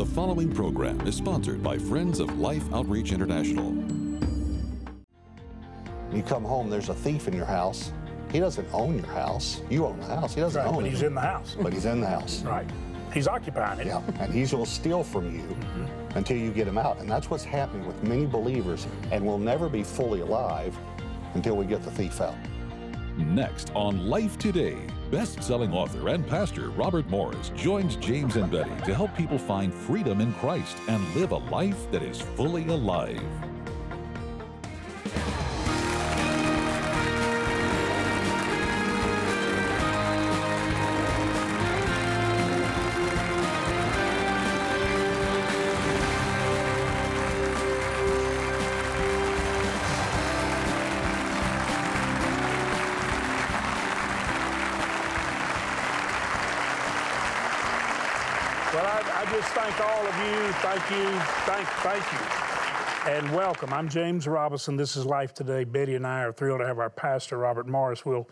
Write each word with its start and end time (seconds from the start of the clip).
The 0.00 0.06
following 0.06 0.50
program 0.50 1.06
is 1.06 1.14
sponsored 1.14 1.62
by 1.62 1.76
Friends 1.76 2.20
of 2.20 2.38
Life 2.38 2.64
Outreach 2.72 3.12
International. 3.12 3.76
You 6.10 6.22
come 6.22 6.42
home, 6.42 6.70
there's 6.70 6.88
a 6.88 6.94
thief 6.94 7.28
in 7.28 7.34
your 7.34 7.44
house. 7.44 7.92
He 8.32 8.40
doesn't 8.40 8.66
own 8.72 8.96
your 8.96 9.08
house. 9.08 9.60
You 9.68 9.84
own 9.84 10.00
the 10.00 10.06
house. 10.06 10.34
He 10.34 10.40
doesn't 10.40 10.58
Right, 10.58 10.66
own 10.66 10.76
but 10.76 10.86
it. 10.86 10.90
he's 10.92 11.02
in 11.02 11.14
the 11.14 11.20
house. 11.20 11.54
But 11.60 11.74
he's 11.74 11.84
in 11.84 12.00
the 12.00 12.06
house. 12.06 12.42
Right. 12.46 12.66
He's 13.12 13.28
occupying 13.28 13.80
it. 13.80 13.88
Yeah, 13.88 14.00
and 14.20 14.32
he 14.32 14.42
will 14.56 14.64
steal 14.64 15.04
from 15.04 15.34
you 15.34 15.42
mm-hmm. 15.42 16.16
until 16.16 16.38
you 16.38 16.50
get 16.50 16.66
him 16.66 16.78
out. 16.78 16.98
And 16.98 17.10
that's 17.10 17.28
what's 17.28 17.44
happening 17.44 17.86
with 17.86 18.02
many 18.02 18.24
believers, 18.24 18.86
and 19.12 19.22
we'll 19.22 19.36
never 19.36 19.68
be 19.68 19.82
fully 19.82 20.22
alive 20.22 20.74
until 21.34 21.58
we 21.58 21.66
get 21.66 21.82
the 21.82 21.90
thief 21.90 22.22
out. 22.22 22.36
Next 23.20 23.70
on 23.74 24.08
Life 24.08 24.38
Today, 24.38 24.86
best 25.10 25.42
selling 25.42 25.72
author 25.72 26.08
and 26.08 26.26
pastor 26.26 26.70
Robert 26.70 27.08
Morris 27.08 27.50
joins 27.54 27.96
James 27.96 28.36
and 28.36 28.50
Betty 28.50 28.72
to 28.84 28.94
help 28.94 29.14
people 29.16 29.38
find 29.38 29.72
freedom 29.72 30.20
in 30.20 30.32
Christ 30.34 30.76
and 30.88 31.14
live 31.14 31.32
a 31.32 31.36
life 31.36 31.90
that 31.90 32.02
is 32.02 32.20
fully 32.20 32.66
alive. 32.68 33.49
Well, 58.80 58.88
I, 58.88 59.26
I 59.26 59.30
just 59.30 59.48
thank 59.48 59.78
all 59.78 60.06
of 60.06 60.16
you. 60.24 60.52
Thank 60.54 60.90
you. 60.90 61.20
Thank, 61.44 61.68
thank 61.82 62.12
you. 62.14 63.12
And 63.12 63.30
welcome. 63.36 63.74
I'm 63.74 63.90
James 63.90 64.26
Robison. 64.26 64.74
This 64.74 64.96
is 64.96 65.04
Life 65.04 65.34
Today. 65.34 65.64
Betty 65.64 65.96
and 65.96 66.06
I 66.06 66.22
are 66.22 66.32
thrilled 66.32 66.60
to 66.60 66.66
have 66.66 66.78
our 66.78 66.88
pastor, 66.88 67.36
Robert 67.36 67.66
Morris. 67.66 68.06
We'll, 68.06 68.26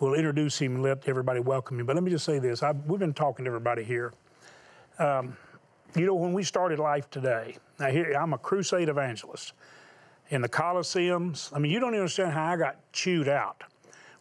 we'll 0.00 0.14
introduce 0.14 0.58
him 0.58 0.74
and 0.74 0.82
let 0.82 1.06
everybody 1.06 1.38
welcome 1.38 1.78
him. 1.78 1.86
But 1.86 1.94
let 1.94 2.02
me 2.02 2.10
just 2.10 2.24
say 2.24 2.40
this 2.40 2.64
I, 2.64 2.72
we've 2.72 2.98
been 2.98 3.14
talking 3.14 3.44
to 3.44 3.48
everybody 3.48 3.84
here. 3.84 4.12
Um, 4.98 5.36
you 5.94 6.04
know, 6.04 6.16
when 6.16 6.32
we 6.32 6.42
started 6.42 6.80
Life 6.80 7.08
Today, 7.08 7.54
now 7.78 7.90
here, 7.90 8.12
I'm 8.20 8.32
a 8.32 8.38
crusade 8.38 8.88
evangelist. 8.88 9.52
In 10.30 10.42
the 10.42 10.48
Colosseums, 10.48 11.54
I 11.54 11.60
mean, 11.60 11.70
you 11.70 11.78
don't 11.78 11.94
understand 11.94 12.32
how 12.32 12.46
I 12.46 12.56
got 12.56 12.92
chewed 12.92 13.28
out 13.28 13.62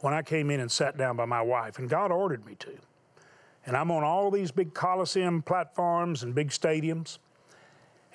when 0.01 0.13
I 0.13 0.21
came 0.21 0.51
in 0.51 0.59
and 0.59 0.71
sat 0.71 0.95
down 0.95 1.17
by 1.17 1.25
my 1.25 1.41
wife, 1.41 1.79
and 1.79 1.89
God 1.89 2.11
ordered 2.11 2.45
me 2.45 2.53
to. 2.59 2.77
And 3.65 3.77
I'm 3.77 3.91
on 3.91 4.03
all 4.03 4.31
these 4.31 4.51
big 4.51 4.73
Coliseum 4.73 5.41
platforms 5.41 6.23
and 6.23 6.33
big 6.33 6.49
stadiums. 6.49 7.19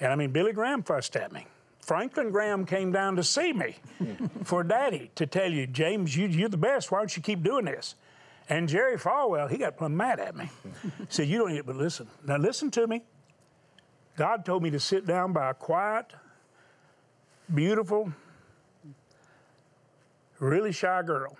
And 0.00 0.12
I 0.12 0.16
mean, 0.16 0.30
Billy 0.30 0.52
Graham 0.52 0.82
fussed 0.82 1.16
at 1.16 1.32
me. 1.32 1.46
Franklin 1.80 2.30
Graham 2.30 2.66
came 2.66 2.90
down 2.90 3.14
to 3.14 3.22
see 3.22 3.52
me 3.52 3.76
for 4.44 4.64
daddy 4.64 5.10
to 5.14 5.24
tell 5.24 5.50
you, 5.50 5.68
James, 5.68 6.16
you, 6.16 6.26
you're 6.26 6.48
the 6.48 6.56
best. 6.56 6.90
Why 6.90 6.98
don't 6.98 7.16
you 7.16 7.22
keep 7.22 7.44
doing 7.44 7.64
this? 7.64 7.94
And 8.48 8.68
Jerry 8.68 8.96
Falwell, 8.96 9.48
he 9.48 9.56
got 9.56 9.76
plumb 9.76 9.96
mad 9.96 10.18
at 10.18 10.36
me. 10.36 10.50
He 10.82 10.90
said, 11.08 11.28
You 11.28 11.38
don't 11.38 11.50
need 11.50 11.58
it, 11.58 11.66
but 11.66 11.76
listen. 11.76 12.08
Now, 12.24 12.36
listen 12.36 12.70
to 12.72 12.86
me. 12.86 13.02
God 14.16 14.44
told 14.44 14.62
me 14.62 14.70
to 14.70 14.80
sit 14.80 15.06
down 15.06 15.32
by 15.32 15.50
a 15.50 15.54
quiet, 15.54 16.06
beautiful, 17.54 18.12
really 20.38 20.72
shy 20.72 21.02
girl. 21.02 21.36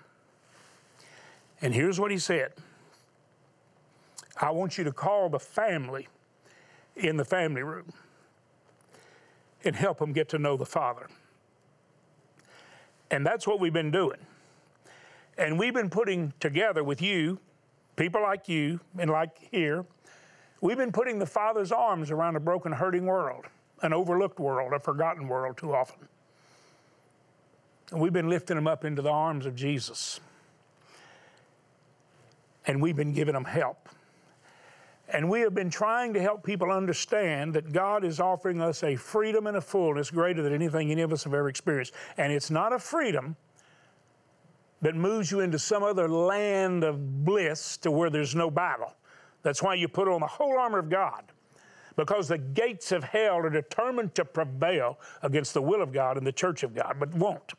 And 1.61 1.73
here's 1.73 1.99
what 1.99 2.11
he 2.11 2.19
said 2.19 2.53
I 4.39 4.51
want 4.51 4.77
you 4.77 4.83
to 4.83 4.91
call 4.91 5.29
the 5.29 5.39
family 5.39 6.07
in 6.95 7.17
the 7.17 7.25
family 7.25 7.63
room 7.63 7.93
and 9.63 9.75
help 9.75 9.99
them 9.99 10.13
get 10.13 10.29
to 10.29 10.39
know 10.39 10.57
the 10.57 10.65
Father. 10.65 11.07
And 13.09 13.25
that's 13.25 13.47
what 13.47 13.59
we've 13.59 13.73
been 13.73 13.91
doing. 13.91 14.19
And 15.37 15.57
we've 15.57 15.73
been 15.73 15.89
putting 15.89 16.33
together 16.39 16.83
with 16.83 17.01
you, 17.01 17.39
people 17.95 18.21
like 18.21 18.49
you 18.49 18.79
and 18.97 19.09
like 19.09 19.37
here, 19.51 19.85
we've 20.61 20.77
been 20.77 20.91
putting 20.91 21.19
the 21.19 21.25
Father's 21.25 21.71
arms 21.71 22.11
around 22.11 22.35
a 22.35 22.39
broken, 22.39 22.71
hurting 22.71 23.05
world, 23.05 23.45
an 23.81 23.93
overlooked 23.93 24.39
world, 24.39 24.73
a 24.73 24.79
forgotten 24.79 25.27
world 25.27 25.57
too 25.57 25.73
often. 25.73 26.07
And 27.91 28.01
we've 28.01 28.13
been 28.13 28.29
lifting 28.29 28.55
them 28.55 28.67
up 28.67 28.83
into 28.83 29.01
the 29.01 29.11
arms 29.11 29.45
of 29.45 29.55
Jesus. 29.55 30.19
And 32.65 32.81
we've 32.81 32.95
been 32.95 33.13
giving 33.13 33.33
them 33.33 33.45
help. 33.45 33.87
And 35.09 35.29
we 35.29 35.39
have 35.41 35.55
been 35.55 35.69
trying 35.69 36.13
to 36.15 36.21
help 36.21 36.43
people 36.43 36.71
understand 36.71 37.53
that 37.53 37.71
God 37.71 38.03
is 38.03 38.19
offering 38.19 38.61
us 38.61 38.83
a 38.83 38.95
freedom 38.95 39.47
and 39.47 39.55
a 39.55 39.61
fullness 39.61 40.11
greater 40.11 40.41
than 40.41 40.53
anything 40.53 40.91
any 40.91 41.01
of 41.01 41.13
us 41.13 41.23
have 41.23 41.33
ever 41.33 41.47
experienced. 41.47 41.93
And 42.17 42.33
it's 42.33 42.51
not 42.51 42.73
a 42.73 42.79
freedom 42.79 43.37
that 44.81 44.95
moves 44.95 45.31
you 45.31 45.39
into 45.39 45.57
some 45.57 45.81
other 45.81 46.09
land 46.09 46.83
of 46.83 47.23
bliss 47.23 47.77
to 47.77 47.91
where 47.91 48.09
there's 48.09 48.35
no 48.35 48.51
battle. 48.51 48.93
That's 49.43 49.63
why 49.63 49.75
you 49.75 49.87
put 49.87 50.09
on 50.09 50.19
the 50.19 50.27
whole 50.27 50.59
armor 50.59 50.79
of 50.79 50.89
God. 50.89 51.23
Because 51.95 52.27
the 52.27 52.37
gates 52.37 52.91
of 52.91 53.03
hell 53.03 53.37
are 53.37 53.49
determined 53.49 54.13
to 54.15 54.25
prevail 54.25 54.99
against 55.23 55.53
the 55.53 55.61
will 55.61 55.81
of 55.81 55.91
God 55.93 56.17
and 56.17 56.27
the 56.27 56.31
church 56.31 56.63
of 56.63 56.75
God, 56.75 56.97
but 56.99 57.13
won't. 57.15 57.53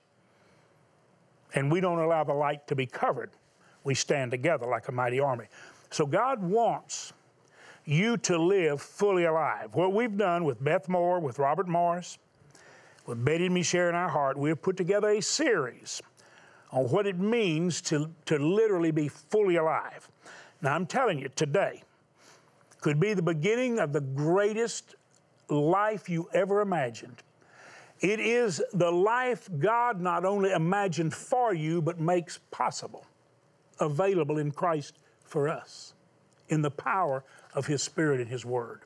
And 1.55 1.73
we 1.73 1.81
don't 1.81 1.99
allow 1.99 2.25
the 2.25 2.35
light 2.35 2.67
to 2.69 2.77
be 2.77 2.87
covered. 2.87 3.31
We 3.85 3.95
stand 3.95 4.31
together 4.31 4.67
like 4.67 4.89
a 4.89 4.93
mighty 4.93 5.19
army. 5.19 5.47
So 5.91 6.07
God 6.07 6.43
wants 6.43 7.15
you 7.89 8.19
to 8.19 8.37
live 8.37 8.83
fully 8.83 9.25
alive. 9.25 9.75
What 9.75 9.93
we've 9.93 10.17
done 10.17 10.45
with 10.45 10.63
Beth 10.63 10.89
Moore, 10.89 11.21
with 11.21 11.39
Robert 11.39 11.67
Morris, 11.67 12.19
with 13.07 13.25
Betty 13.25 13.47
and 13.47 13.55
me 13.55 13.63
sharing 13.63 13.95
our 13.95 14.09
heart, 14.09 14.37
we 14.37 14.51
have 14.51 14.61
put 14.61 14.77
together 14.77 15.09
a 15.09 15.23
series 15.23 16.03
on 16.71 16.85
what 16.91 17.07
it 17.07 17.19
means 17.19 17.81
to, 17.81 18.11
to 18.27 18.39
literally 18.39 18.91
be 18.91 19.09
fully 19.09 19.57
alive. 19.57 20.09
Now, 20.61 20.75
I'm 20.75 20.85
telling 20.85 21.19
you, 21.19 21.29
today 21.35 21.83
could 22.81 23.01
be 23.01 23.15
the 23.15 23.23
beginning 23.23 23.79
of 23.79 23.93
the 23.93 24.03
greatest 24.03 24.95
life 25.49 26.09
you 26.09 26.29
ever 26.35 26.61
imagined. 26.61 27.23
It 28.01 28.21
is 28.21 28.63
the 28.75 28.91
life 28.91 29.49
God 29.59 30.01
not 30.01 30.25
only 30.25 30.53
imagined 30.53 31.15
for 31.15 31.55
you, 31.55 31.81
but 31.81 31.99
makes 31.99 32.39
possible, 32.51 33.07
available 33.81 34.39
in 34.39 34.53
Christ 34.53 34.99
for 35.25 35.49
us, 35.49 35.95
in 36.49 36.63
the 36.63 36.71
power 36.71 37.25
of 37.55 37.67
His 37.67 37.83
Spirit 37.83 38.21
and 38.21 38.29
His 38.29 38.45
Word. 38.45 38.81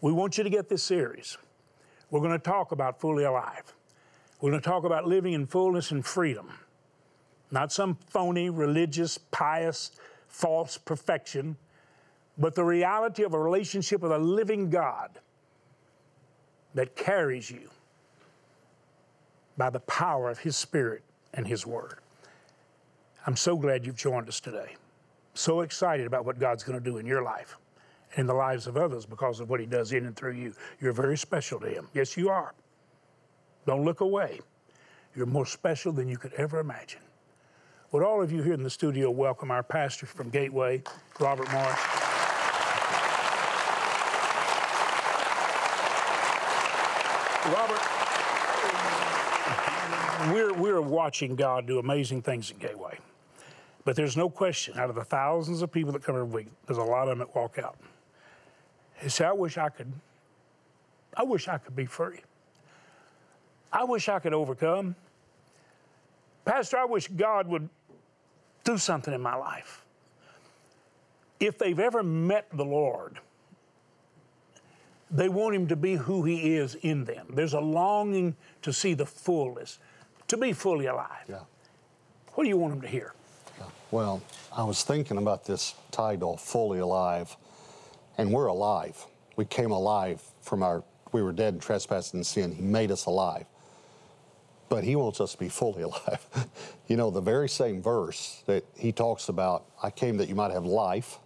We 0.00 0.12
want 0.12 0.38
you 0.38 0.44
to 0.44 0.50
get 0.50 0.68
this 0.68 0.82
series. 0.82 1.36
We're 2.10 2.20
going 2.20 2.32
to 2.32 2.38
talk 2.38 2.72
about 2.72 3.00
fully 3.00 3.24
alive. 3.24 3.74
We're 4.40 4.50
going 4.50 4.62
to 4.62 4.68
talk 4.68 4.84
about 4.84 5.06
living 5.06 5.32
in 5.32 5.46
fullness 5.46 5.90
and 5.90 6.04
freedom, 6.04 6.50
not 7.50 7.72
some 7.72 7.96
phony, 8.08 8.50
religious, 8.50 9.18
pious, 9.18 9.90
false 10.28 10.78
perfection, 10.78 11.56
but 12.38 12.54
the 12.54 12.64
reality 12.64 13.24
of 13.24 13.34
a 13.34 13.38
relationship 13.38 14.00
with 14.00 14.12
a 14.12 14.18
living 14.18 14.70
God 14.70 15.18
that 16.74 16.94
carries 16.94 17.50
you 17.50 17.68
by 19.56 19.70
the 19.70 19.80
power 19.80 20.30
of 20.30 20.38
His 20.38 20.56
Spirit 20.56 21.02
and 21.34 21.46
His 21.46 21.66
Word. 21.66 21.98
I'm 23.26 23.36
so 23.36 23.56
glad 23.56 23.84
you've 23.84 23.96
joined 23.96 24.28
us 24.28 24.38
today. 24.38 24.76
So 25.38 25.60
excited 25.60 26.04
about 26.04 26.24
what 26.24 26.40
God's 26.40 26.64
going 26.64 26.76
to 26.76 26.84
do 26.84 26.98
in 26.98 27.06
your 27.06 27.22
life 27.22 27.58
and 28.10 28.22
in 28.22 28.26
the 28.26 28.34
lives 28.34 28.66
of 28.66 28.76
others 28.76 29.06
because 29.06 29.38
of 29.38 29.48
what 29.48 29.60
He 29.60 29.66
does 29.66 29.92
in 29.92 30.04
and 30.04 30.16
through 30.16 30.32
you. 30.32 30.52
You're 30.80 30.92
very 30.92 31.16
special 31.16 31.60
to 31.60 31.68
Him. 31.68 31.86
Yes, 31.94 32.16
you 32.16 32.28
are. 32.28 32.54
Don't 33.64 33.84
look 33.84 34.00
away. 34.00 34.40
You're 35.14 35.26
more 35.26 35.46
special 35.46 35.92
than 35.92 36.08
you 36.08 36.16
could 36.16 36.32
ever 36.32 36.58
imagine. 36.58 36.98
Would 37.92 38.02
all 38.02 38.20
of 38.20 38.32
you 38.32 38.42
here 38.42 38.52
in 38.52 38.64
the 38.64 38.68
studio 38.68 39.12
welcome 39.12 39.52
our 39.52 39.62
pastor 39.62 40.06
from 40.06 40.28
Gateway, 40.28 40.82
Robert 41.20 41.48
Morris? 41.52 41.78
Robert, 47.54 47.80
we're, 50.34 50.52
we're 50.52 50.80
watching 50.80 51.36
God 51.36 51.68
do 51.68 51.78
amazing 51.78 52.22
things 52.22 52.50
at 52.50 52.58
Gateway. 52.58 52.98
But 53.88 53.96
there's 53.96 54.18
no 54.18 54.28
question, 54.28 54.78
out 54.78 54.90
of 54.90 54.96
the 54.96 55.04
thousands 55.04 55.62
of 55.62 55.72
people 55.72 55.92
that 55.92 56.02
come 56.02 56.14
every 56.14 56.28
week, 56.28 56.48
there's 56.66 56.76
a 56.76 56.82
lot 56.82 57.04
of 57.04 57.08
them 57.08 57.20
that 57.20 57.34
walk 57.34 57.58
out. 57.58 57.78
They 59.00 59.08
say, 59.08 59.24
I 59.24 59.32
wish 59.32 59.56
I 59.56 59.70
could, 59.70 59.90
I 61.16 61.22
wish 61.22 61.48
I 61.48 61.56
could 61.56 61.74
be 61.74 61.86
free. 61.86 62.18
I 63.72 63.84
wish 63.84 64.10
I 64.10 64.18
could 64.18 64.34
overcome. 64.34 64.94
Pastor, 66.44 66.76
I 66.76 66.84
wish 66.84 67.08
God 67.08 67.48
would 67.48 67.66
do 68.62 68.76
something 68.76 69.14
in 69.14 69.22
my 69.22 69.36
life. 69.36 69.86
If 71.40 71.56
they've 71.56 71.80
ever 71.80 72.02
met 72.02 72.46
the 72.52 72.66
Lord, 72.66 73.20
they 75.10 75.30
want 75.30 75.54
Him 75.54 75.66
to 75.66 75.76
be 75.76 75.94
who 75.94 76.24
He 76.24 76.56
is 76.56 76.74
in 76.74 77.06
them. 77.06 77.28
There's 77.32 77.54
a 77.54 77.60
longing 77.60 78.36
to 78.60 78.70
see 78.70 78.92
the 78.92 79.06
fullness, 79.06 79.78
to 80.26 80.36
be 80.36 80.52
fully 80.52 80.84
alive. 80.84 81.24
Yeah. 81.26 81.38
What 82.34 82.44
do 82.44 82.50
you 82.50 82.58
want 82.58 82.74
them 82.74 82.82
to 82.82 82.88
hear? 82.88 83.14
Well, 83.90 84.22
I 84.54 84.64
was 84.64 84.82
thinking 84.82 85.16
about 85.16 85.46
this 85.46 85.74
title, 85.90 86.36
Fully 86.36 86.78
Alive, 86.78 87.34
and 88.18 88.32
we're 88.32 88.46
alive. 88.46 89.06
we 89.36 89.44
came 89.46 89.70
alive 89.70 90.20
from 90.42 90.62
our, 90.62 90.84
we 91.12 91.22
were 91.22 91.32
dead 91.32 91.54
in 91.54 91.60
trespass 91.60 92.12
and 92.12 92.26
sin. 92.26 92.52
He 92.52 92.62
made 92.62 92.90
us 92.90 93.06
alive. 93.06 93.46
But 94.68 94.84
He 94.84 94.94
wants 94.96 95.20
us 95.20 95.32
to 95.32 95.38
be 95.38 95.48
fully 95.48 95.82
alive. 95.90 96.26
you 96.86 96.96
know, 96.96 97.10
the 97.10 97.22
very 97.22 97.48
same 97.48 97.80
verse 97.80 98.42
that 98.46 98.64
He 98.76 98.92
talks 98.92 99.30
about, 99.30 99.64
I 99.82 99.90
came 99.90 100.18
that 100.18 100.28
you 100.28 100.34
might 100.34 100.50
have 100.50 100.64
life 100.66 101.18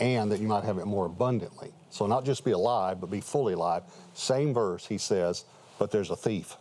and 0.00 0.32
that 0.32 0.40
you 0.40 0.48
might 0.48 0.64
have 0.64 0.78
it 0.78 0.86
more 0.86 1.06
abundantly. 1.06 1.72
So, 1.90 2.08
not 2.08 2.24
just 2.24 2.44
be 2.44 2.50
alive, 2.50 3.00
but 3.00 3.10
be 3.10 3.20
fully 3.20 3.52
alive. 3.52 3.84
Same 4.14 4.52
verse, 4.52 4.86
He 4.86 4.98
says, 4.98 5.44
but 5.78 5.92
there's 5.92 6.10
a 6.10 6.16
thief 6.16 6.56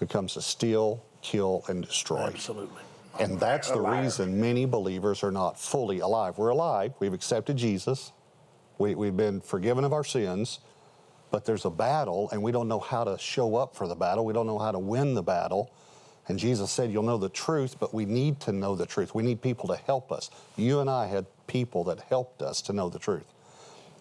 who 0.00 0.06
comes 0.06 0.32
to 0.34 0.40
steal, 0.40 1.04
kill, 1.20 1.64
and 1.68 1.84
destroy. 1.84 2.20
Absolutely. 2.20 2.80
And 3.20 3.38
that's 3.38 3.68
the 3.68 3.80
Alive. 3.80 4.04
reason 4.04 4.40
many 4.40 4.64
believers 4.64 5.22
are 5.22 5.30
not 5.30 5.58
fully 5.60 6.00
alive. 6.00 6.38
We're 6.38 6.48
alive, 6.48 6.94
we've 6.98 7.12
accepted 7.12 7.56
Jesus, 7.56 8.12
we, 8.78 8.94
we've 8.94 9.16
been 9.16 9.40
forgiven 9.40 9.84
of 9.84 9.92
our 9.92 10.04
sins, 10.04 10.60
but 11.30 11.44
there's 11.44 11.64
a 11.64 11.70
battle, 11.70 12.28
and 12.32 12.42
we 12.42 12.52
don't 12.52 12.68
know 12.68 12.80
how 12.80 13.04
to 13.04 13.16
show 13.18 13.56
up 13.56 13.74
for 13.74 13.86
the 13.86 13.94
battle. 13.94 14.24
We 14.24 14.32
don't 14.32 14.46
know 14.46 14.58
how 14.58 14.72
to 14.72 14.78
win 14.78 15.14
the 15.14 15.22
battle. 15.22 15.72
And 16.28 16.38
Jesus 16.38 16.70
said, 16.70 16.92
You'll 16.92 17.02
know 17.02 17.18
the 17.18 17.28
truth, 17.28 17.76
but 17.80 17.92
we 17.94 18.04
need 18.04 18.38
to 18.40 18.52
know 18.52 18.76
the 18.76 18.86
truth. 18.86 19.14
We 19.14 19.22
need 19.22 19.40
people 19.40 19.68
to 19.68 19.76
help 19.76 20.12
us. 20.12 20.30
You 20.56 20.80
and 20.80 20.90
I 20.90 21.06
had 21.06 21.26
people 21.46 21.84
that 21.84 22.00
helped 22.00 22.42
us 22.42 22.60
to 22.62 22.72
know 22.72 22.88
the 22.88 22.98
truth. 22.98 23.32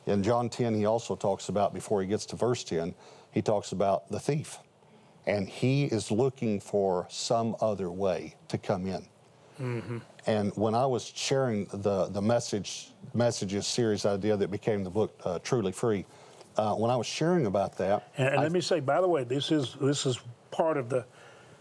In 0.05 0.23
John 0.23 0.49
10, 0.49 0.75
he 0.75 0.85
also 0.85 1.15
talks 1.15 1.49
about, 1.49 1.73
before 1.73 2.01
he 2.01 2.07
gets 2.07 2.25
to 2.27 2.35
verse 2.35 2.63
10, 2.63 2.93
he 3.31 3.41
talks 3.41 3.71
about 3.71 4.09
the 4.09 4.19
thief. 4.19 4.57
And 5.27 5.47
he 5.47 5.85
is 5.85 6.11
looking 6.11 6.59
for 6.59 7.05
some 7.09 7.55
other 7.61 7.91
way 7.91 8.35
to 8.47 8.57
come 8.57 8.87
in. 8.87 9.05
And 10.25 10.51
when 10.55 10.73
I 10.73 10.85
was 10.87 11.11
sharing 11.15 11.65
the, 11.65 12.07
the 12.07 12.21
message 12.21 12.89
messages 13.13 13.67
series 13.67 14.05
idea 14.05 14.35
that 14.37 14.49
became 14.49 14.83
the 14.83 14.89
book 14.89 15.13
uh, 15.23 15.37
Truly 15.43 15.71
Free, 15.71 16.05
uh, 16.57 16.73
when 16.75 16.89
I 16.89 16.95
was 16.95 17.05
sharing 17.05 17.45
about 17.45 17.77
that, 17.77 18.09
And, 18.17 18.27
and 18.29 18.39
I- 18.39 18.43
let 18.43 18.51
me 18.51 18.61
say, 18.61 18.79
by 18.79 19.01
the 19.01 19.07
way, 19.07 19.23
this 19.23 19.51
is 19.51 19.75
this 19.79 20.05
is 20.07 20.19
part 20.49 20.77
of 20.77 20.89
the, 20.89 21.05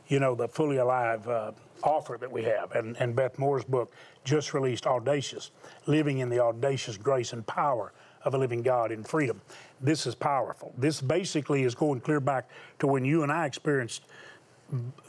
you 0.08 0.18
know, 0.18 0.34
the 0.34 0.48
fully 0.48 0.78
alive 0.78 1.28
uh, 1.28 1.52
offer 1.82 2.16
that 2.20 2.30
we 2.32 2.42
have. 2.44 2.72
And, 2.72 2.96
and 2.98 3.14
Beth 3.14 3.38
Moore's 3.38 3.64
book 3.64 3.92
just 4.24 4.54
released, 4.54 4.86
Audacious, 4.86 5.50
living 5.86 6.18
in 6.18 6.30
the 6.30 6.40
audacious 6.42 6.96
grace 6.96 7.32
and 7.34 7.46
power 7.46 7.92
of 8.25 8.34
a 8.34 8.38
living 8.38 8.62
God 8.62 8.93
in 8.93 9.02
freedom. 9.02 9.40
This 9.81 10.06
is 10.06 10.14
powerful. 10.14 10.75
This 10.76 11.00
basically 11.00 11.64
is 11.64 11.75
going 11.75 12.00
clear 12.00 12.20
back 12.20 12.49
to 12.81 12.87
when 12.87 13.05
you 13.05 13.22
and 13.22 13.32
I 13.32 13.46
experienced. 13.46 14.02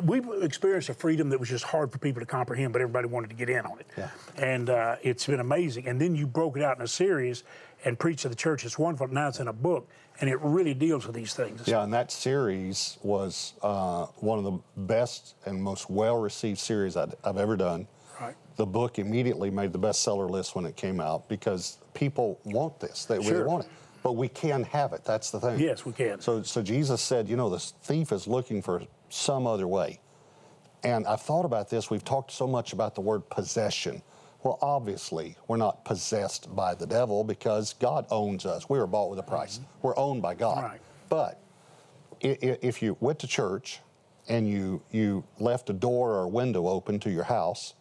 We 0.01 0.21
experienced 0.41 0.89
a 0.89 0.93
freedom 0.95 1.29
that 1.29 1.39
was 1.39 1.49
just 1.49 1.65
hard 1.65 1.91
for 1.91 1.99
people 1.99 2.19
to 2.19 2.25
comprehend, 2.25 2.73
but 2.73 2.81
everybody 2.81 3.07
wanted 3.07 3.29
to 3.29 3.35
get 3.35 3.47
in 3.47 3.63
on 3.63 3.79
it. 3.79 3.85
Yeah. 3.95 4.09
And 4.37 4.71
uh, 4.71 4.95
it's 5.03 5.27
been 5.27 5.39
amazing. 5.39 5.87
And 5.87 6.01
then 6.01 6.15
you 6.15 6.25
broke 6.25 6.57
it 6.57 6.63
out 6.63 6.77
in 6.77 6.83
a 6.83 6.87
series 6.87 7.43
and 7.85 7.97
preached 7.99 8.21
to 8.21 8.29
the 8.29 8.35
church. 8.35 8.65
It's 8.65 8.79
wonderful. 8.79 9.07
Now 9.07 9.27
it's 9.27 9.39
in 9.39 9.47
a 9.49 9.53
book, 9.53 9.87
and 10.19 10.29
it 10.29 10.39
really 10.41 10.73
deals 10.73 11.05
with 11.05 11.15
these 11.15 11.33
things. 11.33 11.67
Yeah, 11.67 11.83
and 11.83 11.93
that 11.93 12.11
series 12.11 12.97
was 13.03 13.53
uh, 13.61 14.05
one 14.17 14.39
of 14.39 14.45
the 14.45 14.59
best 14.77 15.35
and 15.45 15.61
most 15.61 15.89
well 15.89 16.19
received 16.19 16.59
series 16.59 16.97
I'd, 16.97 17.13
I've 17.23 17.37
ever 17.37 17.55
done. 17.55 17.87
Right. 18.19 18.35
The 18.55 18.65
book 18.65 18.99
immediately 18.99 19.49
made 19.49 19.73
the 19.73 19.79
bestseller 19.79 20.29
list 20.29 20.55
when 20.55 20.65
it 20.65 20.75
came 20.75 20.99
out 20.99 21.27
because 21.27 21.77
people 21.93 22.39
want 22.43 22.79
this. 22.79 23.05
They 23.05 23.19
really 23.19 23.43
want 23.43 23.65
it. 23.65 23.71
But 24.03 24.13
we 24.13 24.27
can 24.29 24.63
have 24.63 24.93
it. 24.93 25.03
That's 25.03 25.29
the 25.29 25.39
thing. 25.39 25.59
Yes, 25.59 25.85
we 25.85 25.93
can. 25.93 26.19
So, 26.19 26.41
so 26.41 26.63
Jesus 26.63 27.01
said, 27.01 27.29
you 27.29 27.35
know, 27.35 27.49
the 27.49 27.59
thief 27.59 28.11
is 28.11 28.27
looking 28.27 28.61
for 28.61 28.81
some 29.09 29.45
other 29.45 29.67
way. 29.67 29.99
And 30.83 31.05
I've 31.05 31.21
thought 31.21 31.45
about 31.45 31.69
this. 31.69 31.91
We've 31.91 32.03
talked 32.03 32.31
so 32.31 32.47
much 32.47 32.73
about 32.73 32.95
the 32.95 33.01
word 33.01 33.29
possession. 33.29 34.01
Well, 34.43 34.57
obviously, 34.61 35.35
we're 35.47 35.57
not 35.57 35.85
possessed 35.85 36.55
by 36.55 36.73
the 36.73 36.87
devil 36.87 37.23
because 37.23 37.73
God 37.73 38.07
owns 38.09 38.47
us. 38.47 38.67
We 38.67 38.79
were 38.79 38.87
bought 38.87 39.11
with 39.11 39.19
a 39.19 39.23
price. 39.23 39.59
Mm-hmm. 39.59 39.87
We're 39.87 39.97
owned 39.97 40.23
by 40.23 40.33
God. 40.33 40.63
Right. 40.63 40.81
But 41.09 41.39
if 42.21 42.81
you 42.81 42.97
went 42.99 43.19
to 43.19 43.27
church 43.27 43.81
and 44.27 44.47
you 44.47 44.81
you 44.91 45.23
left 45.39 45.69
a 45.69 45.73
door 45.73 46.11
or 46.13 46.23
a 46.23 46.27
window 46.27 46.67
open 46.67 46.99
to 47.01 47.11
your 47.11 47.25
house, 47.25 47.75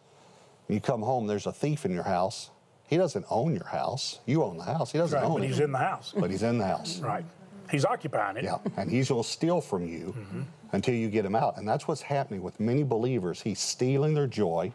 and 0.67 0.75
you 0.75 0.81
come 0.81 1.01
home, 1.01 1.25
there's 1.25 1.47
a 1.47 1.51
thief 1.51 1.83
in 1.85 1.91
your 1.91 2.03
house. 2.03 2.51
He 2.91 2.97
doesn't 2.97 3.25
own 3.29 3.55
your 3.55 3.67
house. 3.67 4.19
You 4.25 4.43
own 4.43 4.57
the 4.57 4.65
house. 4.65 4.91
He 4.91 4.97
doesn't 4.97 5.17
Right, 5.17 5.25
own 5.25 5.35
but 5.35 5.43
it. 5.45 5.47
he's 5.47 5.61
in 5.61 5.71
the 5.71 5.77
house. 5.77 6.13
But 6.15 6.29
he's 6.29 6.43
in 6.43 6.57
the 6.57 6.65
house. 6.67 6.99
Right. 6.99 7.23
He's 7.71 7.85
occupying 7.85 8.35
it. 8.35 8.43
Yeah, 8.43 8.57
and 8.75 8.91
he's 8.91 9.07
going 9.07 9.23
to 9.23 9.29
steal 9.29 9.61
from 9.61 9.87
you 9.87 10.07
mm-hmm. 10.07 10.41
until 10.73 10.93
you 10.93 11.09
get 11.09 11.23
him 11.23 11.33
out. 11.33 11.57
And 11.57 11.65
that's 11.65 11.87
what's 11.87 12.01
happening 12.01 12.43
with 12.43 12.59
many 12.59 12.83
believers. 12.83 13.41
He's 13.41 13.61
stealing 13.61 14.13
their 14.13 14.27
joy, 14.27 14.73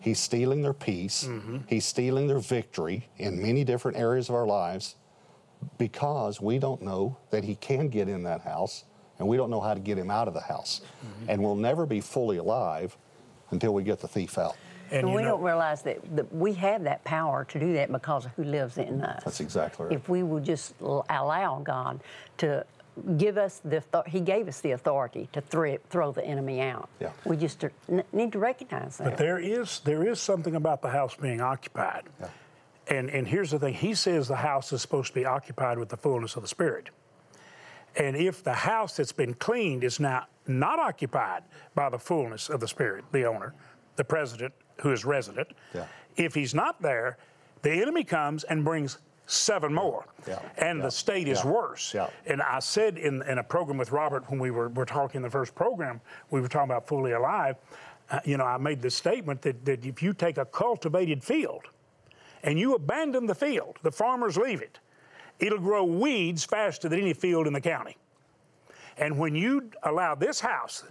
he's 0.00 0.20
stealing 0.20 0.60
their 0.60 0.74
peace, 0.74 1.24
mm-hmm. 1.24 1.60
he's 1.66 1.86
stealing 1.86 2.26
their 2.26 2.40
victory 2.40 3.08
in 3.16 3.40
many 3.40 3.64
different 3.64 3.96
areas 3.96 4.28
of 4.28 4.34
our 4.34 4.46
lives 4.46 4.96
because 5.78 6.42
we 6.42 6.58
don't 6.58 6.82
know 6.82 7.16
that 7.30 7.42
he 7.42 7.54
can 7.54 7.88
get 7.88 8.06
in 8.06 8.22
that 8.24 8.42
house 8.42 8.84
and 9.18 9.26
we 9.26 9.38
don't 9.38 9.48
know 9.48 9.62
how 9.62 9.72
to 9.72 9.80
get 9.80 9.96
him 9.96 10.10
out 10.10 10.28
of 10.28 10.34
the 10.34 10.42
house. 10.42 10.82
Mm-hmm. 10.82 11.30
And 11.30 11.42
we'll 11.42 11.56
never 11.56 11.86
be 11.86 12.02
fully 12.02 12.36
alive 12.36 12.98
until 13.50 13.72
we 13.72 13.82
get 13.82 14.00
the 14.00 14.08
thief 14.08 14.36
out. 14.36 14.56
And 14.90 15.12
we 15.12 15.22
know, 15.22 15.30
don't 15.30 15.42
realize 15.42 15.82
that, 15.82 16.16
that 16.16 16.32
we 16.34 16.52
have 16.54 16.84
that 16.84 17.02
power 17.04 17.44
to 17.46 17.58
do 17.58 17.72
that 17.74 17.90
because 17.90 18.26
of 18.26 18.32
who 18.32 18.44
lives 18.44 18.78
in 18.78 18.98
mm-hmm. 19.00 19.04
us. 19.04 19.22
That's 19.24 19.40
exactly 19.40 19.86
right. 19.86 19.94
If 19.94 20.08
we 20.08 20.22
would 20.22 20.44
just 20.44 20.74
allow 20.80 21.60
God 21.64 22.00
to 22.38 22.64
give 23.16 23.36
us 23.36 23.60
the, 23.64 23.82
He 24.06 24.20
gave 24.20 24.48
us 24.48 24.60
the 24.60 24.72
authority 24.72 25.28
to 25.32 25.40
thre- 25.40 25.76
throw 25.90 26.12
the 26.12 26.24
enemy 26.24 26.60
out. 26.60 26.88
Yeah. 27.00 27.10
We 27.24 27.36
just 27.36 27.64
n- 27.88 28.04
need 28.12 28.32
to 28.32 28.38
recognize 28.38 28.98
that. 28.98 29.04
but 29.04 29.18
there 29.18 29.38
is 29.38 29.80
there 29.80 30.06
is 30.06 30.20
something 30.20 30.54
about 30.54 30.82
the 30.82 30.90
house 30.90 31.14
being 31.14 31.40
occupied. 31.40 32.04
Yeah. 32.20 32.28
And 32.88 33.10
and 33.10 33.26
here's 33.26 33.50
the 33.50 33.58
thing. 33.58 33.74
He 33.74 33.94
says 33.94 34.28
the 34.28 34.36
house 34.36 34.72
is 34.72 34.82
supposed 34.82 35.08
to 35.08 35.14
be 35.14 35.24
occupied 35.24 35.78
with 35.78 35.88
the 35.88 35.96
fullness 35.96 36.36
of 36.36 36.42
the 36.42 36.48
Spirit. 36.48 36.90
And 37.96 38.14
if 38.14 38.44
the 38.44 38.52
house 38.52 38.96
that's 38.96 39.12
been 39.12 39.34
cleaned 39.34 39.82
is 39.82 39.98
now 39.98 40.26
not 40.46 40.78
occupied 40.78 41.42
by 41.74 41.88
the 41.88 41.98
fullness 41.98 42.50
of 42.50 42.60
the 42.60 42.68
Spirit, 42.68 43.04
the 43.10 43.24
owner, 43.24 43.54
the 43.96 44.04
president 44.04 44.52
who 44.80 44.92
is 44.92 45.04
resident, 45.04 45.48
Yeah. 45.74 45.86
if 46.16 46.34
he's 46.34 46.54
not 46.54 46.80
there, 46.82 47.16
the 47.62 47.72
enemy 47.72 48.04
comes 48.04 48.44
and 48.44 48.64
brings 48.64 48.98
seven 49.26 49.74
more. 49.74 50.04
Yeah. 50.26 50.38
And 50.56 50.78
Yeah. 50.78 50.84
the 50.84 50.90
state 50.90 51.28
is 51.28 51.42
Yeah. 51.44 51.50
worse. 51.50 51.94
And 52.26 52.40
I 52.42 52.60
said 52.60 52.96
in, 52.98 53.22
in 53.22 53.38
a 53.38 53.42
program 53.44 53.78
with 53.78 53.90
Robert 53.90 54.28
when 54.30 54.38
we 54.38 54.50
were, 54.50 54.68
were 54.68 54.84
talking 54.86 55.18
in 55.18 55.22
the 55.22 55.30
first 55.30 55.54
program, 55.54 56.00
we 56.30 56.40
were 56.40 56.48
talking 56.48 56.70
about 56.70 56.86
fully 56.86 57.12
alive. 57.12 57.56
Uh, 58.10 58.20
you 58.24 58.36
know, 58.36 58.44
I 58.44 58.56
made 58.56 58.80
the 58.82 58.90
statement 58.90 59.42
that, 59.42 59.64
that 59.64 59.84
if 59.84 60.00
you 60.02 60.12
take 60.12 60.38
a 60.38 60.44
cultivated 60.44 61.24
field 61.24 61.64
and 62.44 62.56
you 62.58 62.74
abandon 62.74 63.26
the 63.26 63.34
field, 63.34 63.78
the 63.82 63.90
farmers 63.90 64.36
leave 64.36 64.62
it, 64.62 64.78
it'll 65.40 65.58
grow 65.58 65.82
weeds 65.84 66.44
faster 66.44 66.88
than 66.88 67.00
any 67.00 67.12
field 67.14 67.48
in 67.48 67.52
the 67.52 67.60
county. 67.60 67.96
And 68.96 69.18
when 69.18 69.34
you 69.34 69.70
allow 69.82 70.14
this 70.14 70.40
house, 70.40 70.84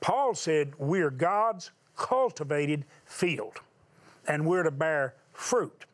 Paul 0.00 0.34
said, 0.34 0.72
we're 0.78 1.10
God's 1.10 1.70
cultivated 1.98 2.84
field, 3.04 3.60
and 4.26 4.46
we're 4.46 4.62
to 4.62 4.70
bear 4.70 5.14
fruit, 5.34 5.84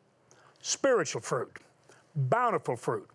spiritual 0.61 1.21
fruit, 1.21 1.57
bountiful 2.15 2.77
fruit. 2.77 3.09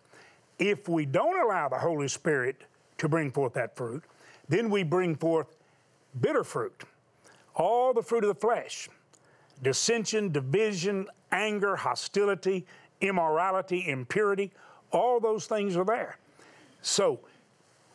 If 0.59 0.87
we 0.87 1.05
don't 1.05 1.43
allow 1.43 1.69
the 1.69 1.79
Holy 1.79 2.07
Spirit 2.07 2.61
to 2.99 3.09
bring 3.09 3.31
forth 3.31 3.53
that 3.53 3.75
fruit, 3.75 4.03
then 4.47 4.69
we 4.69 4.83
bring 4.83 5.15
forth 5.15 5.47
bitter 6.19 6.43
fruit, 6.43 6.83
all 7.55 7.93
the 7.93 8.03
fruit 8.03 8.23
of 8.23 8.27
the 8.27 8.39
flesh 8.39 8.87
dissension, 9.63 10.31
division, 10.31 11.07
anger, 11.31 11.75
hostility, 11.75 12.65
immorality, 12.99 13.87
impurity, 13.87 14.51
all 14.91 15.19
those 15.19 15.45
things 15.45 15.77
are 15.77 15.85
there. 15.85 16.17
So 16.81 17.19